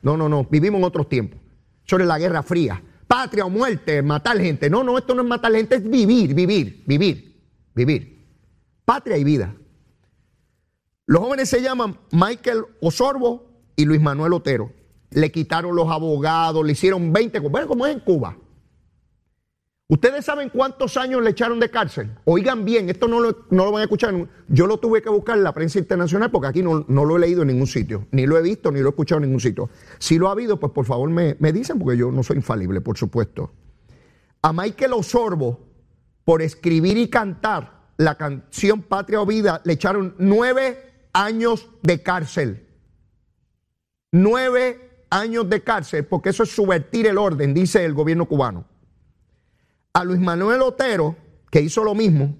[0.02, 0.44] No, no, no.
[0.44, 1.40] Vivimos en otros tiempos.
[1.84, 2.82] Sobre la Guerra Fría.
[3.06, 4.70] Patria o muerte, matar gente.
[4.70, 7.42] No, no, esto no es matar gente, es vivir, vivir, vivir,
[7.74, 8.26] vivir.
[8.84, 9.54] Patria y vida.
[11.06, 14.72] Los jóvenes se llaman Michael Osorbo y Luis Manuel Otero.
[15.10, 18.36] Le quitaron los abogados, le hicieron 20, bueno, como es en Cuba.
[19.86, 22.10] ¿Ustedes saben cuántos años le echaron de cárcel?
[22.24, 24.14] Oigan bien, esto no lo, no lo van a escuchar.
[24.48, 27.42] Yo lo tuve que buscar en la prensa internacional porque aquí no, lo he leído
[27.42, 28.06] en ningún sitio.
[28.10, 29.68] Ni lo he visto, ni lo he escuchado en ningún sitio.
[29.98, 32.80] Si lo ha habido, pues por favor me, me dicen porque yo no soy infalible,
[32.80, 33.52] por supuesto.
[34.40, 35.60] A Michael Osorbo,
[36.24, 40.78] por escribir y cantar la canción Patria o Vida, le echaron nueve
[41.12, 42.66] años de cárcel.
[44.12, 48.64] Nueve años de cárcel porque eso es subvertir el orden, dice el gobierno cubano
[49.94, 51.16] a Luis Manuel Otero,
[51.50, 52.36] que hizo lo mismo,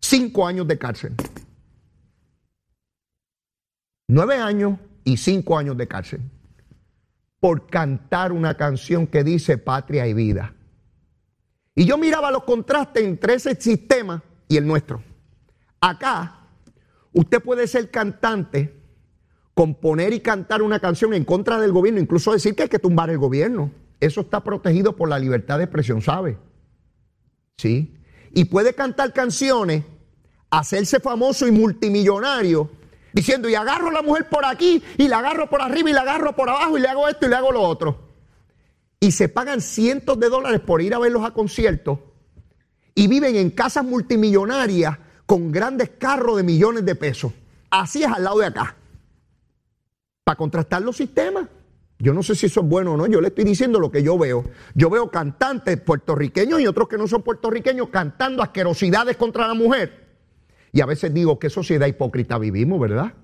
[0.00, 1.14] cinco años de cárcel.
[4.08, 6.20] Nueve años y cinco años de cárcel
[7.38, 10.54] por cantar una canción que dice patria y vida.
[11.74, 15.02] Y yo miraba los contrastes entre ese sistema y el nuestro.
[15.78, 16.46] Acá,
[17.12, 18.74] usted puede ser cantante,
[19.52, 23.10] componer y cantar una canción en contra del gobierno, incluso decir que hay que tumbar
[23.10, 23.70] el gobierno.
[24.00, 26.38] Eso está protegido por la libertad de expresión, ¿sabe?
[27.56, 27.94] ¿Sí?
[28.32, 29.84] Y puede cantar canciones,
[30.50, 32.70] hacerse famoso y multimillonario,
[33.12, 36.02] diciendo, y agarro a la mujer por aquí, y la agarro por arriba, y la
[36.02, 38.08] agarro por abajo, y le hago esto y le hago lo otro.
[39.00, 41.98] Y se pagan cientos de dólares por ir a verlos a conciertos,
[42.94, 47.32] y viven en casas multimillonarias con grandes carros de millones de pesos.
[47.70, 48.76] Así es al lado de acá.
[50.24, 51.48] Para contrastar los sistemas.
[51.98, 54.02] Yo no sé si eso es bueno o no, yo le estoy diciendo lo que
[54.02, 54.44] yo veo.
[54.74, 60.04] Yo veo cantantes puertorriqueños y otros que no son puertorriqueños cantando asquerosidades contra la mujer.
[60.72, 63.14] Y a veces digo, qué sociedad hipócrita vivimos, ¿verdad?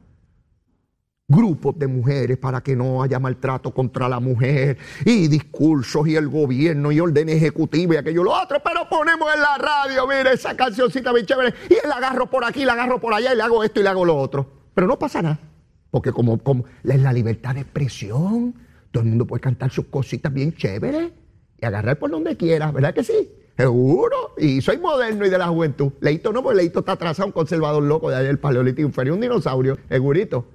[1.27, 6.29] Grupos de mujeres para que no haya maltrato contra la mujer y discursos y el
[6.29, 10.57] gobierno y orden ejecutivo y aquello lo otro, pero ponemos en la radio, mire esa
[10.57, 13.63] cancioncita bien chévere y la agarro por aquí, la agarro por allá y le hago
[13.63, 14.47] esto y le hago lo otro.
[14.75, 15.50] Pero no pasa nada.
[15.91, 18.55] Porque como, como es la libertad de expresión,
[18.91, 21.13] todo el mundo puede cantar sus cositas bien chéveres
[21.61, 23.31] y agarrar por donde quiera, ¿verdad que sí?
[23.57, 24.35] Seguro.
[24.39, 25.93] Y soy moderno y de la juventud.
[26.01, 29.21] Leito no, porque Leito está atrasado, un conservador loco de ayer, el paleolítico inferior, un
[29.21, 30.47] dinosaurio, segurito.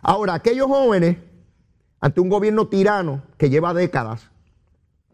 [0.00, 1.18] Ahora, aquellos jóvenes,
[2.00, 4.30] ante un gobierno tirano que lleva décadas,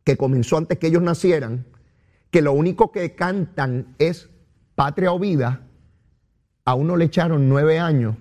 [0.04, 1.66] que comenzó antes que ellos nacieran,
[2.30, 4.28] que lo único que cantan es
[4.74, 5.62] patria o vida,
[6.64, 8.16] a uno le echaron nueve años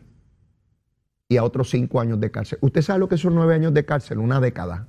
[1.33, 2.59] y a otros cinco años de cárcel.
[2.61, 4.19] ¿Usted sabe lo que son nueve años de cárcel?
[4.19, 4.87] Una década.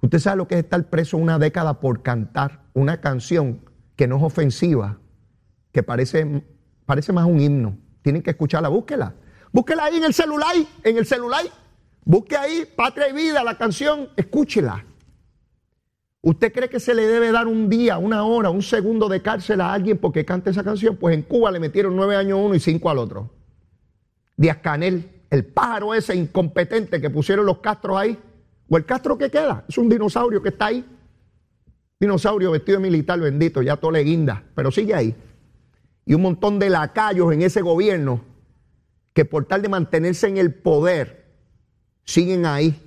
[0.00, 3.60] ¿Usted sabe lo que es estar preso una década por cantar una canción
[3.96, 4.98] que no es ofensiva,
[5.72, 6.44] que parece,
[6.86, 7.76] parece más un himno?
[8.02, 9.14] Tienen que escucharla, búsquela.
[9.50, 11.44] Búsquela ahí en el celular, en el celular.
[12.04, 14.84] Busque ahí, Patria y Vida, la canción, escúchela.
[16.20, 19.60] ¿Usted cree que se le debe dar un día, una hora, un segundo de cárcel
[19.60, 20.96] a alguien porque cante esa canción?
[20.96, 23.30] Pues en Cuba le metieron nueve años a uno y cinco al otro.
[24.36, 28.16] Díaz Canel, el pájaro ese incompetente que pusieron los castros ahí,
[28.68, 30.84] o el castro que queda, es un dinosaurio que está ahí.
[31.98, 35.14] Dinosaurio vestido de militar, bendito, ya todo le guinda, pero sigue ahí.
[36.06, 38.22] Y un montón de lacayos en ese gobierno
[39.12, 41.24] que por tal de mantenerse en el poder,
[42.04, 42.80] siguen ahí,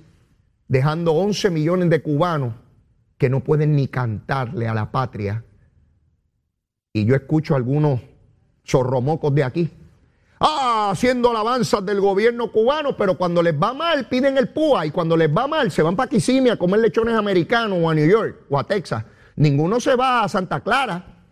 [0.68, 2.54] dejando 11 millones de cubanos
[3.18, 5.44] que no pueden ni cantarle a la patria.
[6.92, 8.00] Y yo escucho a algunos
[8.66, 9.70] zorromocos de aquí
[10.90, 15.16] haciendo alabanzas del gobierno cubano, pero cuando les va mal piden el PUA y cuando
[15.16, 18.46] les va mal se van para Kissimmee a comer lechones americanos o a New York
[18.50, 19.04] o a Texas.
[19.36, 21.24] Ninguno se va a Santa Clara.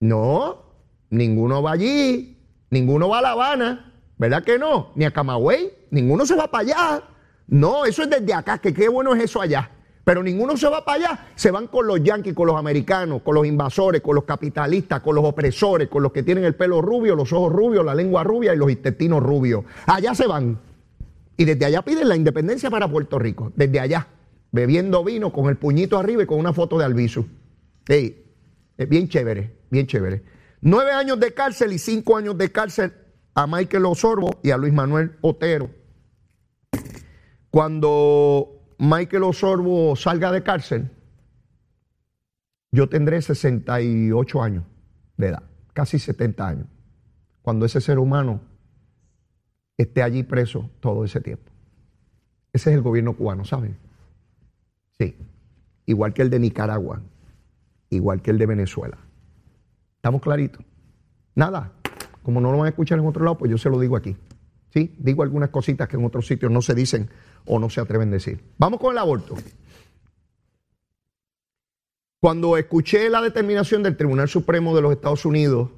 [0.00, 0.62] No,
[1.10, 2.38] ninguno va allí,
[2.70, 4.92] ninguno va a La Habana, ¿verdad que no?
[4.94, 7.02] Ni a Camagüey, ninguno se va para allá.
[7.48, 9.70] No, eso es desde acá, que qué bueno es eso allá.
[10.06, 11.26] Pero ninguno se va para allá.
[11.34, 15.16] Se van con los yanquis, con los americanos, con los invasores, con los capitalistas, con
[15.16, 18.54] los opresores, con los que tienen el pelo rubio, los ojos rubios, la lengua rubia
[18.54, 19.64] y los intestinos rubios.
[19.84, 20.60] Allá se van.
[21.36, 23.50] Y desde allá piden la independencia para Puerto Rico.
[23.56, 24.06] Desde allá.
[24.52, 27.26] Bebiendo vino con el puñito arriba y con una foto de Albizu.
[27.88, 30.22] es bien chévere, bien chévere.
[30.60, 32.92] Nueve años de cárcel y cinco años de cárcel
[33.34, 35.68] a Michael Osorbo y a Luis Manuel Otero.
[37.50, 40.90] Cuando Michael Osorbo salga de cárcel,
[42.72, 44.64] yo tendré 68 años
[45.16, 46.66] de edad, casi 70 años,
[47.42, 48.40] cuando ese ser humano
[49.78, 51.50] esté allí preso todo ese tiempo.
[52.52, 53.76] Ese es el gobierno cubano, ¿saben?
[54.98, 55.16] Sí,
[55.86, 57.02] igual que el de Nicaragua,
[57.90, 58.98] igual que el de Venezuela.
[59.96, 60.64] ¿Estamos claritos?
[61.34, 61.72] Nada,
[62.22, 64.16] como no lo van a escuchar en otro lado, pues yo se lo digo aquí.
[64.84, 67.08] Digo algunas cositas que en otros sitios no se dicen
[67.46, 68.40] o no se atreven a decir.
[68.58, 69.34] Vamos con el aborto.
[72.20, 75.70] Cuando escuché la determinación del Tribunal Supremo de los Estados Unidos,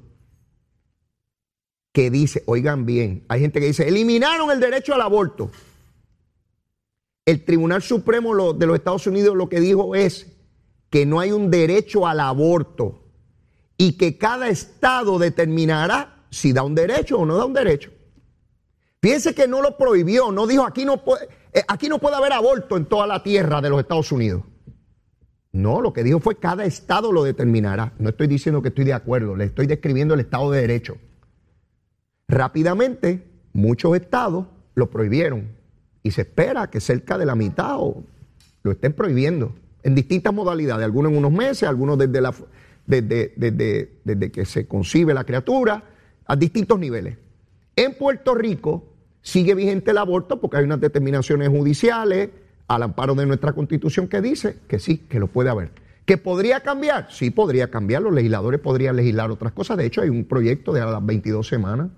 [1.93, 5.51] que dice, oigan bien, hay gente que dice, eliminaron el derecho al aborto.
[7.25, 10.27] El Tribunal Supremo de los Estados Unidos lo que dijo es
[10.89, 13.03] que no hay un derecho al aborto
[13.77, 17.91] y que cada estado determinará si da un derecho o no da un derecho.
[19.01, 22.33] Fíjense que no lo prohibió, no dijo aquí no puede, eh, aquí no puede haber
[22.33, 24.43] aborto en toda la tierra de los Estados Unidos.
[25.51, 27.93] No, lo que dijo fue cada estado lo determinará.
[27.97, 30.97] No estoy diciendo que estoy de acuerdo, le estoy describiendo el estado de derecho.
[32.27, 35.49] Rápidamente, muchos estados lo prohibieron
[36.03, 37.79] y se espera que cerca de la mitad
[38.63, 42.33] lo estén prohibiendo en distintas modalidades, algunos en unos meses, algunos desde, la,
[42.85, 43.33] desde,
[44.03, 45.83] desde que se concibe la criatura,
[46.25, 47.17] a distintos niveles.
[47.75, 48.88] En Puerto Rico
[49.29, 52.29] sigue vigente el aborto porque hay unas determinaciones judiciales
[52.67, 55.71] al amparo de nuestra constitución que dice que sí, que lo puede haber.
[56.05, 57.11] ¿Que podría cambiar?
[57.11, 58.01] Sí, podría cambiar.
[58.01, 59.77] Los legisladores podrían legislar otras cosas.
[59.77, 61.89] De hecho, hay un proyecto de a las 22 semanas.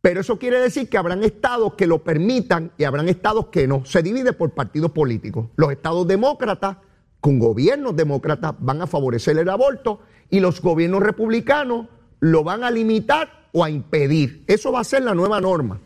[0.00, 3.84] Pero eso quiere decir que habrán estados que lo permitan y habrán estados que no.
[3.84, 5.48] Se divide por partidos políticos.
[5.56, 6.78] Los estados demócratas,
[7.20, 11.88] con gobiernos demócratas, van a favorecer el aborto y los gobiernos republicanos
[12.20, 14.44] lo van a limitar o a impedir.
[14.46, 15.80] Eso va a ser la nueva norma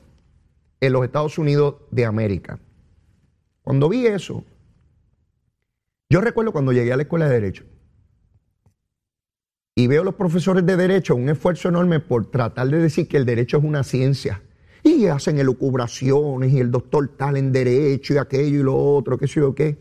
[0.81, 2.59] en los Estados Unidos de América.
[3.63, 4.45] Cuando vi eso,
[6.09, 7.65] yo recuerdo cuando llegué a la escuela de Derecho
[9.79, 13.17] y veo a los profesores de Derecho un esfuerzo enorme por tratar de decir que
[13.17, 14.43] el derecho es una ciencia.
[14.83, 19.29] Y hacen elucubraciones y el doctor tal en Derecho y aquello y lo otro, qué
[19.29, 19.77] sé yo qué.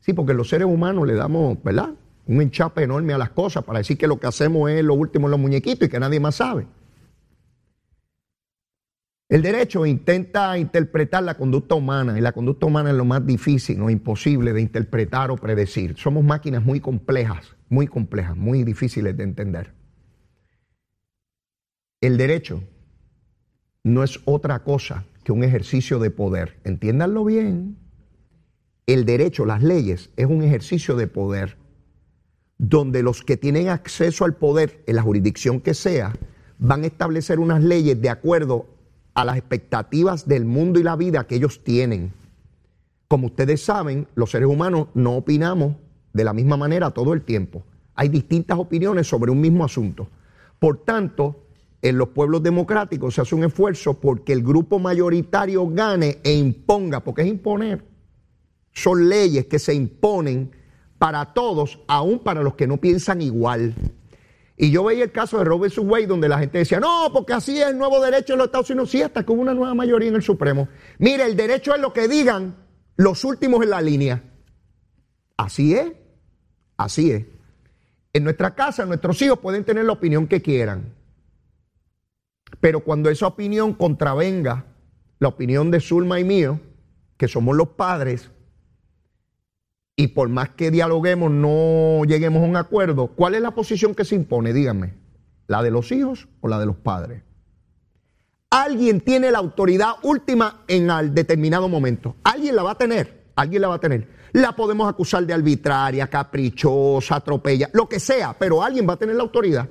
[0.00, 1.90] Sí, porque los seres humanos le damos, ¿verdad?
[2.26, 5.26] Un enchape enorme a las cosas para decir que lo que hacemos es lo último
[5.26, 6.66] en los muñequitos y que nadie más sabe.
[9.28, 13.80] El derecho intenta interpretar la conducta humana y la conducta humana es lo más difícil
[13.80, 15.96] o imposible de interpretar o predecir.
[15.96, 19.72] Somos máquinas muy complejas, muy complejas, muy difíciles de entender.
[22.02, 22.62] El derecho
[23.82, 26.60] no es otra cosa que un ejercicio de poder.
[26.64, 27.78] Entiéndanlo bien.
[28.86, 31.56] El derecho, las leyes, es un ejercicio de poder
[32.58, 36.12] donde los que tienen acceso al poder en la jurisdicción que sea
[36.58, 38.73] van a establecer unas leyes de acuerdo
[39.14, 42.12] a las expectativas del mundo y la vida que ellos tienen.
[43.08, 45.76] Como ustedes saben, los seres humanos no opinamos
[46.12, 47.64] de la misma manera todo el tiempo.
[47.94, 50.08] Hay distintas opiniones sobre un mismo asunto.
[50.58, 51.44] Por tanto,
[51.82, 57.00] en los pueblos democráticos se hace un esfuerzo porque el grupo mayoritario gane e imponga,
[57.00, 57.84] porque es imponer.
[58.72, 60.50] Son leyes que se imponen
[60.98, 63.74] para todos, aun para los que no piensan igual.
[64.56, 67.60] Y yo veía el caso de Robert Wade donde la gente decía, no, porque así
[67.60, 68.90] es el nuevo derecho de los Estados Unidos.
[68.90, 70.68] Sí, hasta que hubo una nueva mayoría en el Supremo.
[70.98, 72.56] Mire, el derecho es lo que digan
[72.96, 74.22] los últimos en la línea.
[75.36, 75.92] Así es,
[76.76, 77.24] así es.
[78.12, 80.94] En nuestra casa, nuestros hijos pueden tener la opinión que quieran.
[82.60, 84.66] Pero cuando esa opinión contravenga
[85.18, 86.60] la opinión de Zulma y mío,
[87.16, 88.30] que somos los padres,
[89.96, 94.04] y por más que dialoguemos no lleguemos a un acuerdo, ¿cuál es la posición que
[94.04, 94.52] se impone?
[94.52, 94.94] Díganme,
[95.46, 97.22] ¿la de los hijos o la de los padres?
[98.50, 102.16] Alguien tiene la autoridad última en el determinado momento.
[102.22, 104.08] Alguien la va a tener, alguien la va a tener.
[104.32, 109.16] La podemos acusar de arbitraria, caprichosa, atropella, lo que sea, pero alguien va a tener
[109.16, 109.68] la autoridad.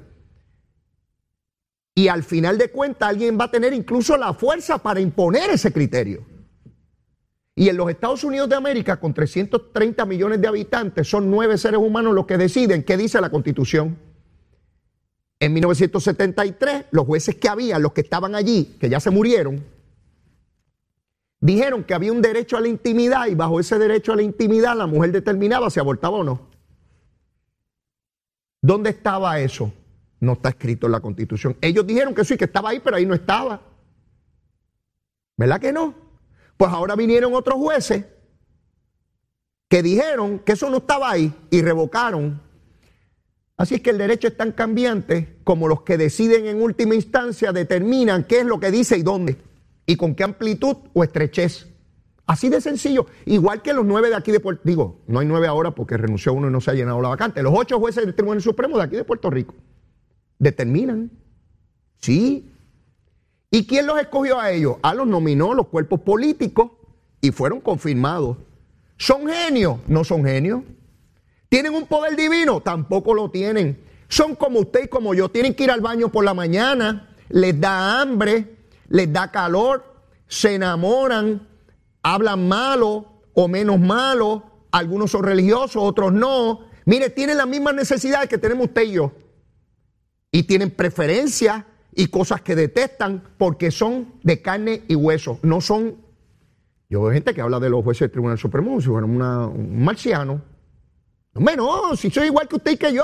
[1.95, 5.71] Y al final de cuentas alguien va a tener incluso la fuerza para imponer ese
[5.71, 6.25] criterio.
[7.55, 11.79] Y en los Estados Unidos de América, con 330 millones de habitantes, son nueve seres
[11.79, 13.97] humanos los que deciden qué dice la Constitución.
[15.39, 19.63] En 1973, los jueces que había, los que estaban allí, que ya se murieron,
[21.41, 24.75] dijeron que había un derecho a la intimidad y bajo ese derecho a la intimidad
[24.75, 26.47] la mujer determinaba si abortaba o no.
[28.61, 29.71] ¿Dónde estaba eso?
[30.21, 31.57] No está escrito en la Constitución.
[31.59, 33.61] Ellos dijeron que sí, que estaba ahí, pero ahí no estaba.
[35.35, 36.02] ¿Verdad que no?
[36.57, 38.05] Pues ahora vinieron otros jueces
[39.67, 42.41] que dijeron que eso no estaba ahí y revocaron.
[43.57, 47.51] Así es que el derecho es tan cambiante como los que deciden en última instancia
[47.51, 49.37] determinan qué es lo que dice y dónde,
[49.85, 51.67] y con qué amplitud o estrechez.
[52.25, 53.05] Así de sencillo.
[53.25, 56.33] Igual que los nueve de aquí de Puerto Digo, no hay nueve ahora porque renunció
[56.33, 57.43] uno y no se ha llenado la vacante.
[57.43, 59.55] Los ocho jueces del Tribunal Supremo de aquí de Puerto Rico
[60.39, 61.11] determinan.
[61.99, 62.52] Sí,
[63.53, 64.77] ¿Y quién los escogió a ellos?
[64.81, 66.71] A los nominó los cuerpos políticos
[67.21, 68.37] y fueron confirmados.
[68.97, 69.77] ¿Son genios?
[69.85, 70.63] No son genios.
[71.49, 72.61] ¿Tienen un poder divino?
[72.61, 73.79] Tampoco lo tienen.
[74.07, 75.29] Son como usted y como yo.
[75.29, 78.57] Tienen que ir al baño por la mañana, les da hambre,
[78.89, 81.47] les da calor, se enamoran,
[82.01, 86.61] hablan malo o menos malo, algunos son religiosos, otros no.
[86.85, 89.11] Mire, tienen las mismas necesidades que tenemos usted y yo.
[90.31, 91.65] Y tienen preferencias
[91.95, 95.97] y cosas que detestan porque son de carne y hueso, no son...
[96.89, 100.41] Yo veo gente que habla de los jueces del Tribunal Supremo si fueran un marciano.
[101.33, 103.03] No, no, si soy igual que usted y que yo.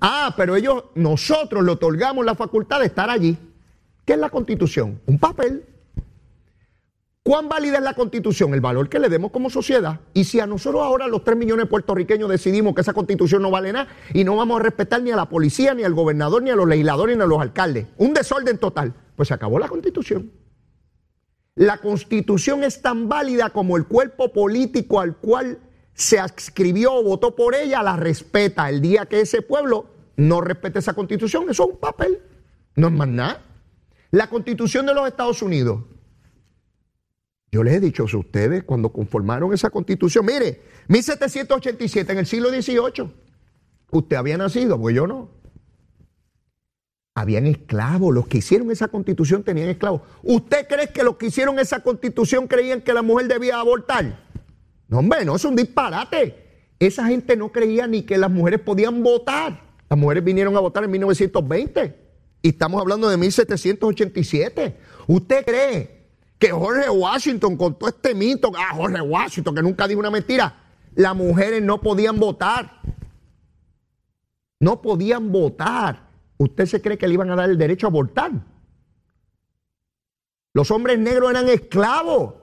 [0.00, 3.36] Ah, pero ellos, nosotros le otorgamos la facultad de estar allí.
[4.04, 5.00] ¿Qué es la constitución?
[5.06, 5.64] Un papel.
[7.26, 8.52] ¿Cuán válida es la constitución?
[8.52, 10.00] El valor que le demos como sociedad.
[10.12, 13.50] Y si a nosotros ahora los 3 millones de puertorriqueños decidimos que esa constitución no
[13.50, 16.50] vale nada y no vamos a respetar ni a la policía, ni al gobernador, ni
[16.50, 20.32] a los legisladores, ni a los alcaldes, un desorden total, pues se acabó la constitución.
[21.54, 25.60] La constitución es tan válida como el cuerpo político al cual
[25.94, 28.68] se adscribió o votó por ella, la respeta.
[28.68, 32.20] El día que ese pueblo no respete esa constitución, eso es un papel,
[32.76, 33.40] no es más nada.
[34.10, 35.84] La constitución de los Estados Unidos
[37.54, 42.48] yo les he dicho a ustedes cuando conformaron esa constitución, mire, 1787 en el siglo
[42.48, 43.12] XVIII,
[43.92, 45.30] usted había nacido, pues yo no.
[47.14, 50.02] Habían esclavos, los que hicieron esa constitución tenían esclavos.
[50.24, 54.24] ¿Usted cree que los que hicieron esa constitución creían que la mujer debía abortar?
[54.88, 56.72] No, hombre, no, es un disparate.
[56.80, 59.62] Esa gente no creía ni que las mujeres podían votar.
[59.88, 61.94] Las mujeres vinieron a votar en 1920
[62.42, 64.76] y estamos hablando de 1787.
[65.06, 66.03] ¿Usted cree
[66.38, 70.54] que Jorge Washington con todo este mito, ah, Jorge Washington que nunca dijo una mentira,
[70.94, 72.80] las mujeres no podían votar.
[74.60, 76.08] No podían votar.
[76.38, 78.32] ¿Usted se cree que le iban a dar el derecho a abortar?
[80.52, 82.34] Los hombres negros eran esclavos.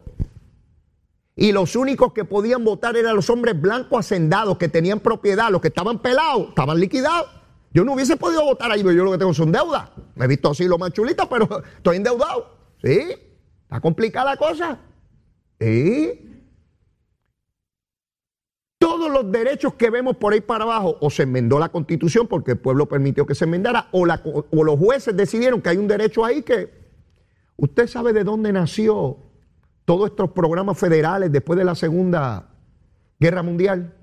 [1.35, 5.49] Y los únicos que podían votar eran los hombres blancos hacendados que tenían propiedad.
[5.49, 7.29] Los que estaban pelados, estaban liquidados.
[7.73, 9.89] Yo no hubiese podido votar ahí, pero yo lo que tengo son deudas.
[10.15, 12.57] Me he visto así lo más chulito, pero estoy endeudado.
[12.83, 13.15] ¿Sí?
[13.71, 14.79] ¿Está complicada la cosa?
[15.57, 16.27] ¿Sí?
[18.77, 22.51] Todos los derechos que vemos por ahí para abajo, o se enmendó la constitución porque
[22.51, 26.25] el pueblo permitió que se enmendara, o, o los jueces decidieron que hay un derecho
[26.25, 26.81] ahí que...
[27.55, 29.19] ¿Usted sabe de dónde nació
[29.85, 32.49] todos estos programas federales después de la Segunda
[33.21, 33.95] Guerra Mundial?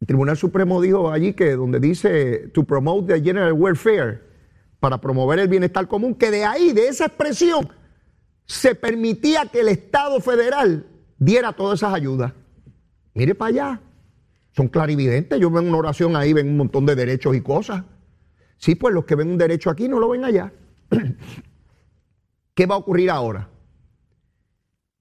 [0.00, 4.22] El Tribunal Supremo dijo allí que donde dice to promote the general welfare,
[4.78, 7.68] para promover el bienestar común, que de ahí, de esa expresión,
[8.48, 10.86] se permitía que el Estado federal
[11.18, 12.32] diera todas esas ayudas.
[13.14, 13.80] Mire para allá.
[14.56, 15.38] Son clarividentes.
[15.38, 17.84] Yo veo una oración ahí, ven un montón de derechos y cosas.
[18.56, 20.52] Sí, pues los que ven un derecho aquí no lo ven allá.
[22.54, 23.50] ¿Qué va a ocurrir ahora?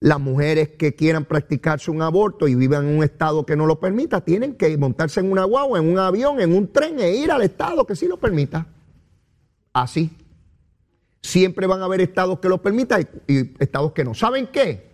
[0.02, 3.80] Las mujeres que quieran practicarse un aborto y vivan en un estado que no lo
[3.80, 7.32] permita, tienen que montarse en una guagua, en un avión, en un tren e ir
[7.32, 8.68] al estado que sí lo permita.
[9.74, 10.12] Así.
[11.22, 14.14] Siempre van a haber estados que lo permitan y, estados que no.
[14.14, 14.88] ¿Saben qué?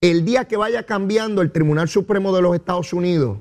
[0.00, 3.38] El día que vaya cambiando el Tribunal Supremo de los Estados Unidos,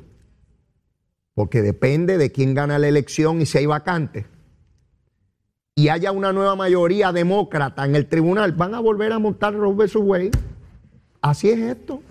[1.34, 4.26] porque depende de quién gana la elección y si hay vacantes,
[5.76, 9.74] y haya una nueva mayoría demócrata en el tribunal, van a volver a montar Roe
[9.74, 9.96] vs.
[9.96, 10.32] Wade.
[11.22, 12.02] Así es esto.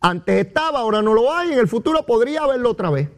[0.00, 3.08] Antes estaba, ahora no lo hay, en el futuro podría haberlo otra vez.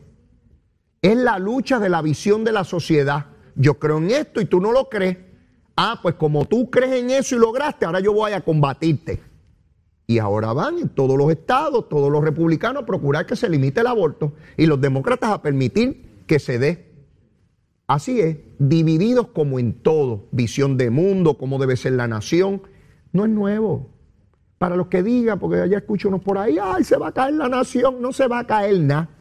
[1.01, 3.27] Es la lucha de la visión de la sociedad
[3.57, 5.19] yo creo en esto y tú no lo crees.
[5.77, 9.21] Ah, pues como tú crees en eso y lograste, ahora yo voy a combatirte.
[10.07, 13.81] Y ahora van en todos los estados, todos los republicanos a procurar que se limite
[13.81, 16.87] el aborto y los demócratas a permitir que se dé.
[17.89, 22.63] Así es, divididos como en todo, visión de mundo, cómo debe ser la nación,
[23.13, 23.91] no es nuevo.
[24.59, 27.35] Para los que digan, porque ya escucho unos por ahí, ay, se va a caer
[27.35, 29.16] la nación, no se va a caer nada.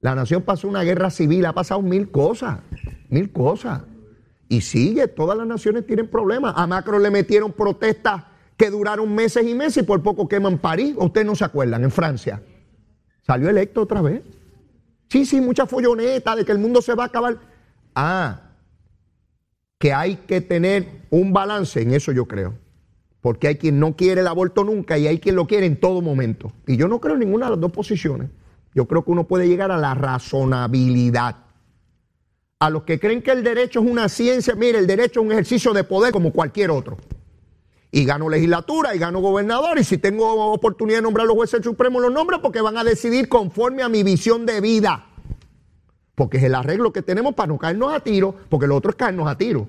[0.00, 2.60] La nación pasó una guerra civil, ha pasado mil cosas
[3.08, 3.82] mil cosas.
[4.48, 6.54] Y sigue, todas las naciones tienen problemas.
[6.56, 8.24] A Macron le metieron protestas
[8.56, 10.94] que duraron meses y meses y por poco queman París.
[10.98, 12.42] Ustedes no se acuerdan, en Francia.
[13.26, 14.22] Salió electo otra vez.
[15.08, 17.38] Sí, sí, mucha folloneta de que el mundo se va a acabar.
[17.94, 18.40] Ah,
[19.78, 22.54] que hay que tener un balance, en eso yo creo.
[23.20, 26.00] Porque hay quien no quiere el aborto nunca y hay quien lo quiere en todo
[26.00, 26.52] momento.
[26.66, 28.30] Y yo no creo en ninguna de las dos posiciones.
[28.74, 31.48] Yo creo que uno puede llegar a la razonabilidad
[32.60, 35.32] a los que creen que el derecho es una ciencia, mire, el derecho es un
[35.32, 36.98] ejercicio de poder como cualquier otro.
[37.90, 41.62] Y gano legislatura y gano gobernador y si tengo oportunidad de nombrar a los jueces
[41.62, 45.06] supremos los nombres porque van a decidir conforme a mi visión de vida.
[46.14, 48.96] Porque es el arreglo que tenemos para no caernos a tiro, porque lo otro es
[48.96, 49.68] caernos a tiro.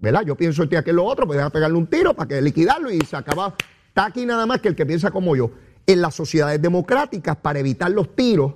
[0.00, 0.22] ¿Verdad?
[0.26, 3.54] Yo pienso que lo otro, pues pegarle un tiro para liquidarlo y se acaba.
[3.88, 5.52] Está aquí nada más que el que piensa como yo.
[5.86, 8.54] En las sociedades democráticas, para evitar los tiros,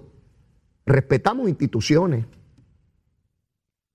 [0.87, 2.25] respetamos instituciones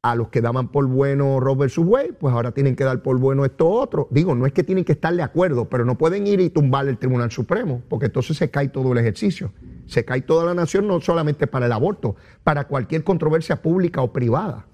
[0.03, 3.17] a los que daban por bueno Roe versus Wade, pues ahora tienen que dar por
[3.19, 4.09] bueno esto otro.
[4.11, 6.87] Digo, no es que tienen que estar de acuerdo, pero no pueden ir y tumbar
[6.89, 9.53] el Tribunal Supremo, porque entonces se cae todo el ejercicio.
[9.87, 14.11] Se cae toda la nación, no solamente para el aborto, para cualquier controversia pública o
[14.11, 14.67] privada.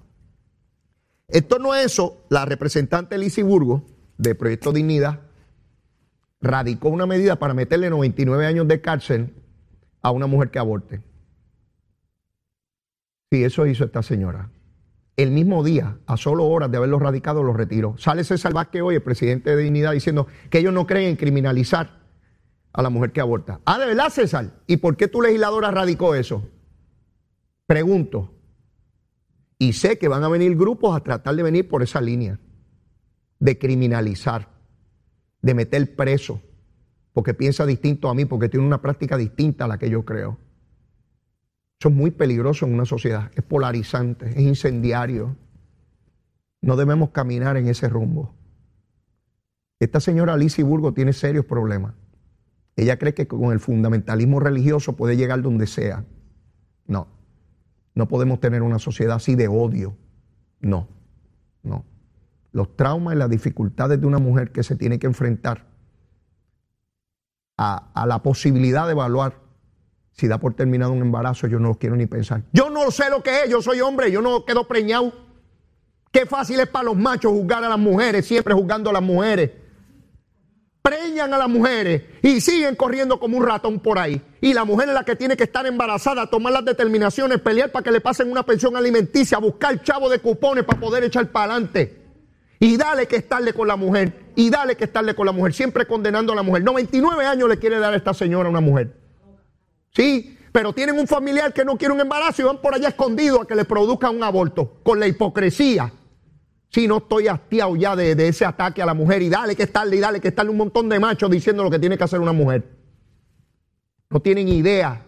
[1.28, 3.84] Esto no es eso, la representante Lizy Burgo,
[4.18, 5.20] de Proyecto Dignidad,
[6.40, 9.34] radicó una medida para meterle 99 años de cárcel
[10.02, 11.02] a una mujer que aborte.
[13.30, 14.50] Sí, eso hizo esta señora
[15.22, 17.96] el mismo día, a solo horas de haberlo radicado, lo retiró.
[17.98, 22.00] Sale César Vázquez hoy, el presidente de Dignidad, diciendo que ellos no creen en criminalizar
[22.72, 23.60] a la mujer que aborta.
[23.64, 24.62] Ah, ¿de verdad, César?
[24.66, 26.48] ¿Y por qué tu legisladora radicó eso?
[27.66, 28.34] Pregunto.
[29.58, 32.40] Y sé que van a venir grupos a tratar de venir por esa línea,
[33.38, 34.48] de criminalizar,
[35.42, 36.40] de meter preso,
[37.12, 40.38] porque piensa distinto a mí, porque tiene una práctica distinta a la que yo creo.
[41.80, 45.36] Eso es muy peligroso en una sociedad, es polarizante, es incendiario.
[46.60, 48.34] No debemos caminar en ese rumbo.
[49.78, 51.94] Esta señora Alicia Burgo tiene serios problemas.
[52.76, 56.04] Ella cree que con el fundamentalismo religioso puede llegar donde sea.
[56.86, 57.08] No,
[57.94, 59.96] no podemos tener una sociedad así de odio.
[60.60, 60.86] No,
[61.62, 61.84] no.
[62.52, 65.66] Los traumas y las dificultades de una mujer que se tiene que enfrentar
[67.60, 69.34] a, la posibilidad de evaluar
[70.12, 72.42] si da por terminado un embarazo, yo no lo quiero ni pensar.
[72.52, 75.12] Yo no sé lo que es, yo soy hombre, yo no quedo preñado.
[76.10, 79.50] Qué fácil es para los machos juzgar a las mujeres, siempre juzgando a las mujeres.
[80.82, 84.20] Preñan a las mujeres y siguen corriendo como un ratón por ahí.
[84.40, 87.82] Y la mujer es la que tiene que estar embarazada, tomar las determinaciones, pelear para
[87.82, 91.99] que le pasen una pensión alimenticia, buscar chavo de cupones para poder echar para adelante.
[92.62, 94.32] Y dale que estarle con la mujer.
[94.36, 95.54] Y dale que estarle con la mujer.
[95.54, 96.62] Siempre condenando a la mujer.
[96.62, 98.94] 99 años le quiere dar a esta señora a una mujer.
[99.92, 103.40] Sí, pero tienen un familiar que no quiere un embarazo y van por allá escondidos
[103.40, 105.90] a que le produzcan un aborto, con la hipocresía.
[106.68, 109.96] Si no estoy hastiado ya de, ese ataque a la mujer y dale que estarle
[109.96, 112.32] y dale que estarle un montón de machos diciendo lo que tiene que hacer una
[112.32, 112.68] mujer.
[114.10, 115.04] No tienen idea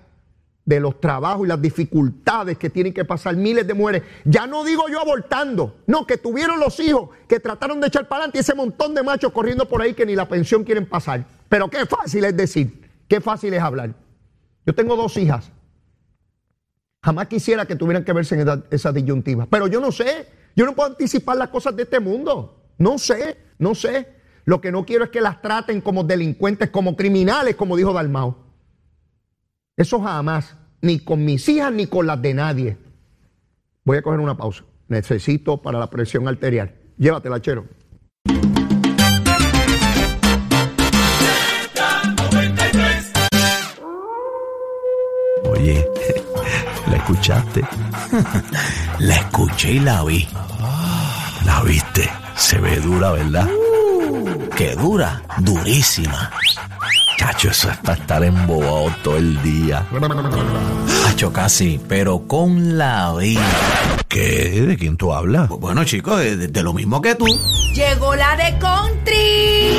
[0.64, 4.02] de los trabajos y las dificultades que tienen que pasar miles de mujeres.
[4.24, 8.20] Ya no digo yo abortando, no, que tuvieron los hijos, que trataron de echar para
[8.20, 11.26] adelante ese montón de machos corriendo por ahí que ni la pensión quieren pasar.
[11.48, 13.94] Pero qué fácil es decir, qué fácil es hablar.
[14.64, 15.50] Yo tengo dos hijas.
[17.04, 19.46] Jamás quisiera que tuvieran que verse en esa, disyuntiva.
[19.50, 20.28] Pero yo no sé.
[20.54, 22.62] Yo no puedo anticipar las cosas de este mundo.
[22.78, 24.08] No sé, no sé.
[24.44, 28.51] Lo que no quiero es que las traten como delincuentes, como criminales, como dijo Dalmao.
[29.76, 30.56] Eso jamás.
[30.80, 32.76] Ni con mis hijas ni con las de nadie.
[33.84, 34.64] Voy a coger una pausa.
[34.88, 36.74] Necesito para la presión arterial.
[36.98, 37.66] Llévatela, chero.
[45.44, 45.86] Oye,
[46.88, 47.62] ¿la escuchaste?
[48.98, 50.28] La escuché y la vi.
[51.44, 52.08] ¿La viste?
[52.36, 53.48] Se ve dura, ¿verdad?
[54.56, 55.22] ¿Qué dura?
[55.38, 56.30] Durísima.
[57.32, 59.86] Chacho, eso es para estar embobado todo el día.
[61.02, 63.40] Chacho, casi, pero con la vida.
[64.06, 64.50] ¿Qué?
[64.66, 65.48] ¿De quién tú hablas?
[65.48, 67.24] Bueno, chicos, de, de lo mismo que tú.
[67.74, 69.70] Llegó la de country.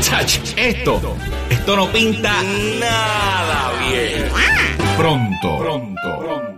[0.00, 1.00] Chacho, esto,
[1.50, 2.32] esto no pinta
[2.78, 4.24] nada bien.
[4.96, 6.51] Pronto, pronto, pronto.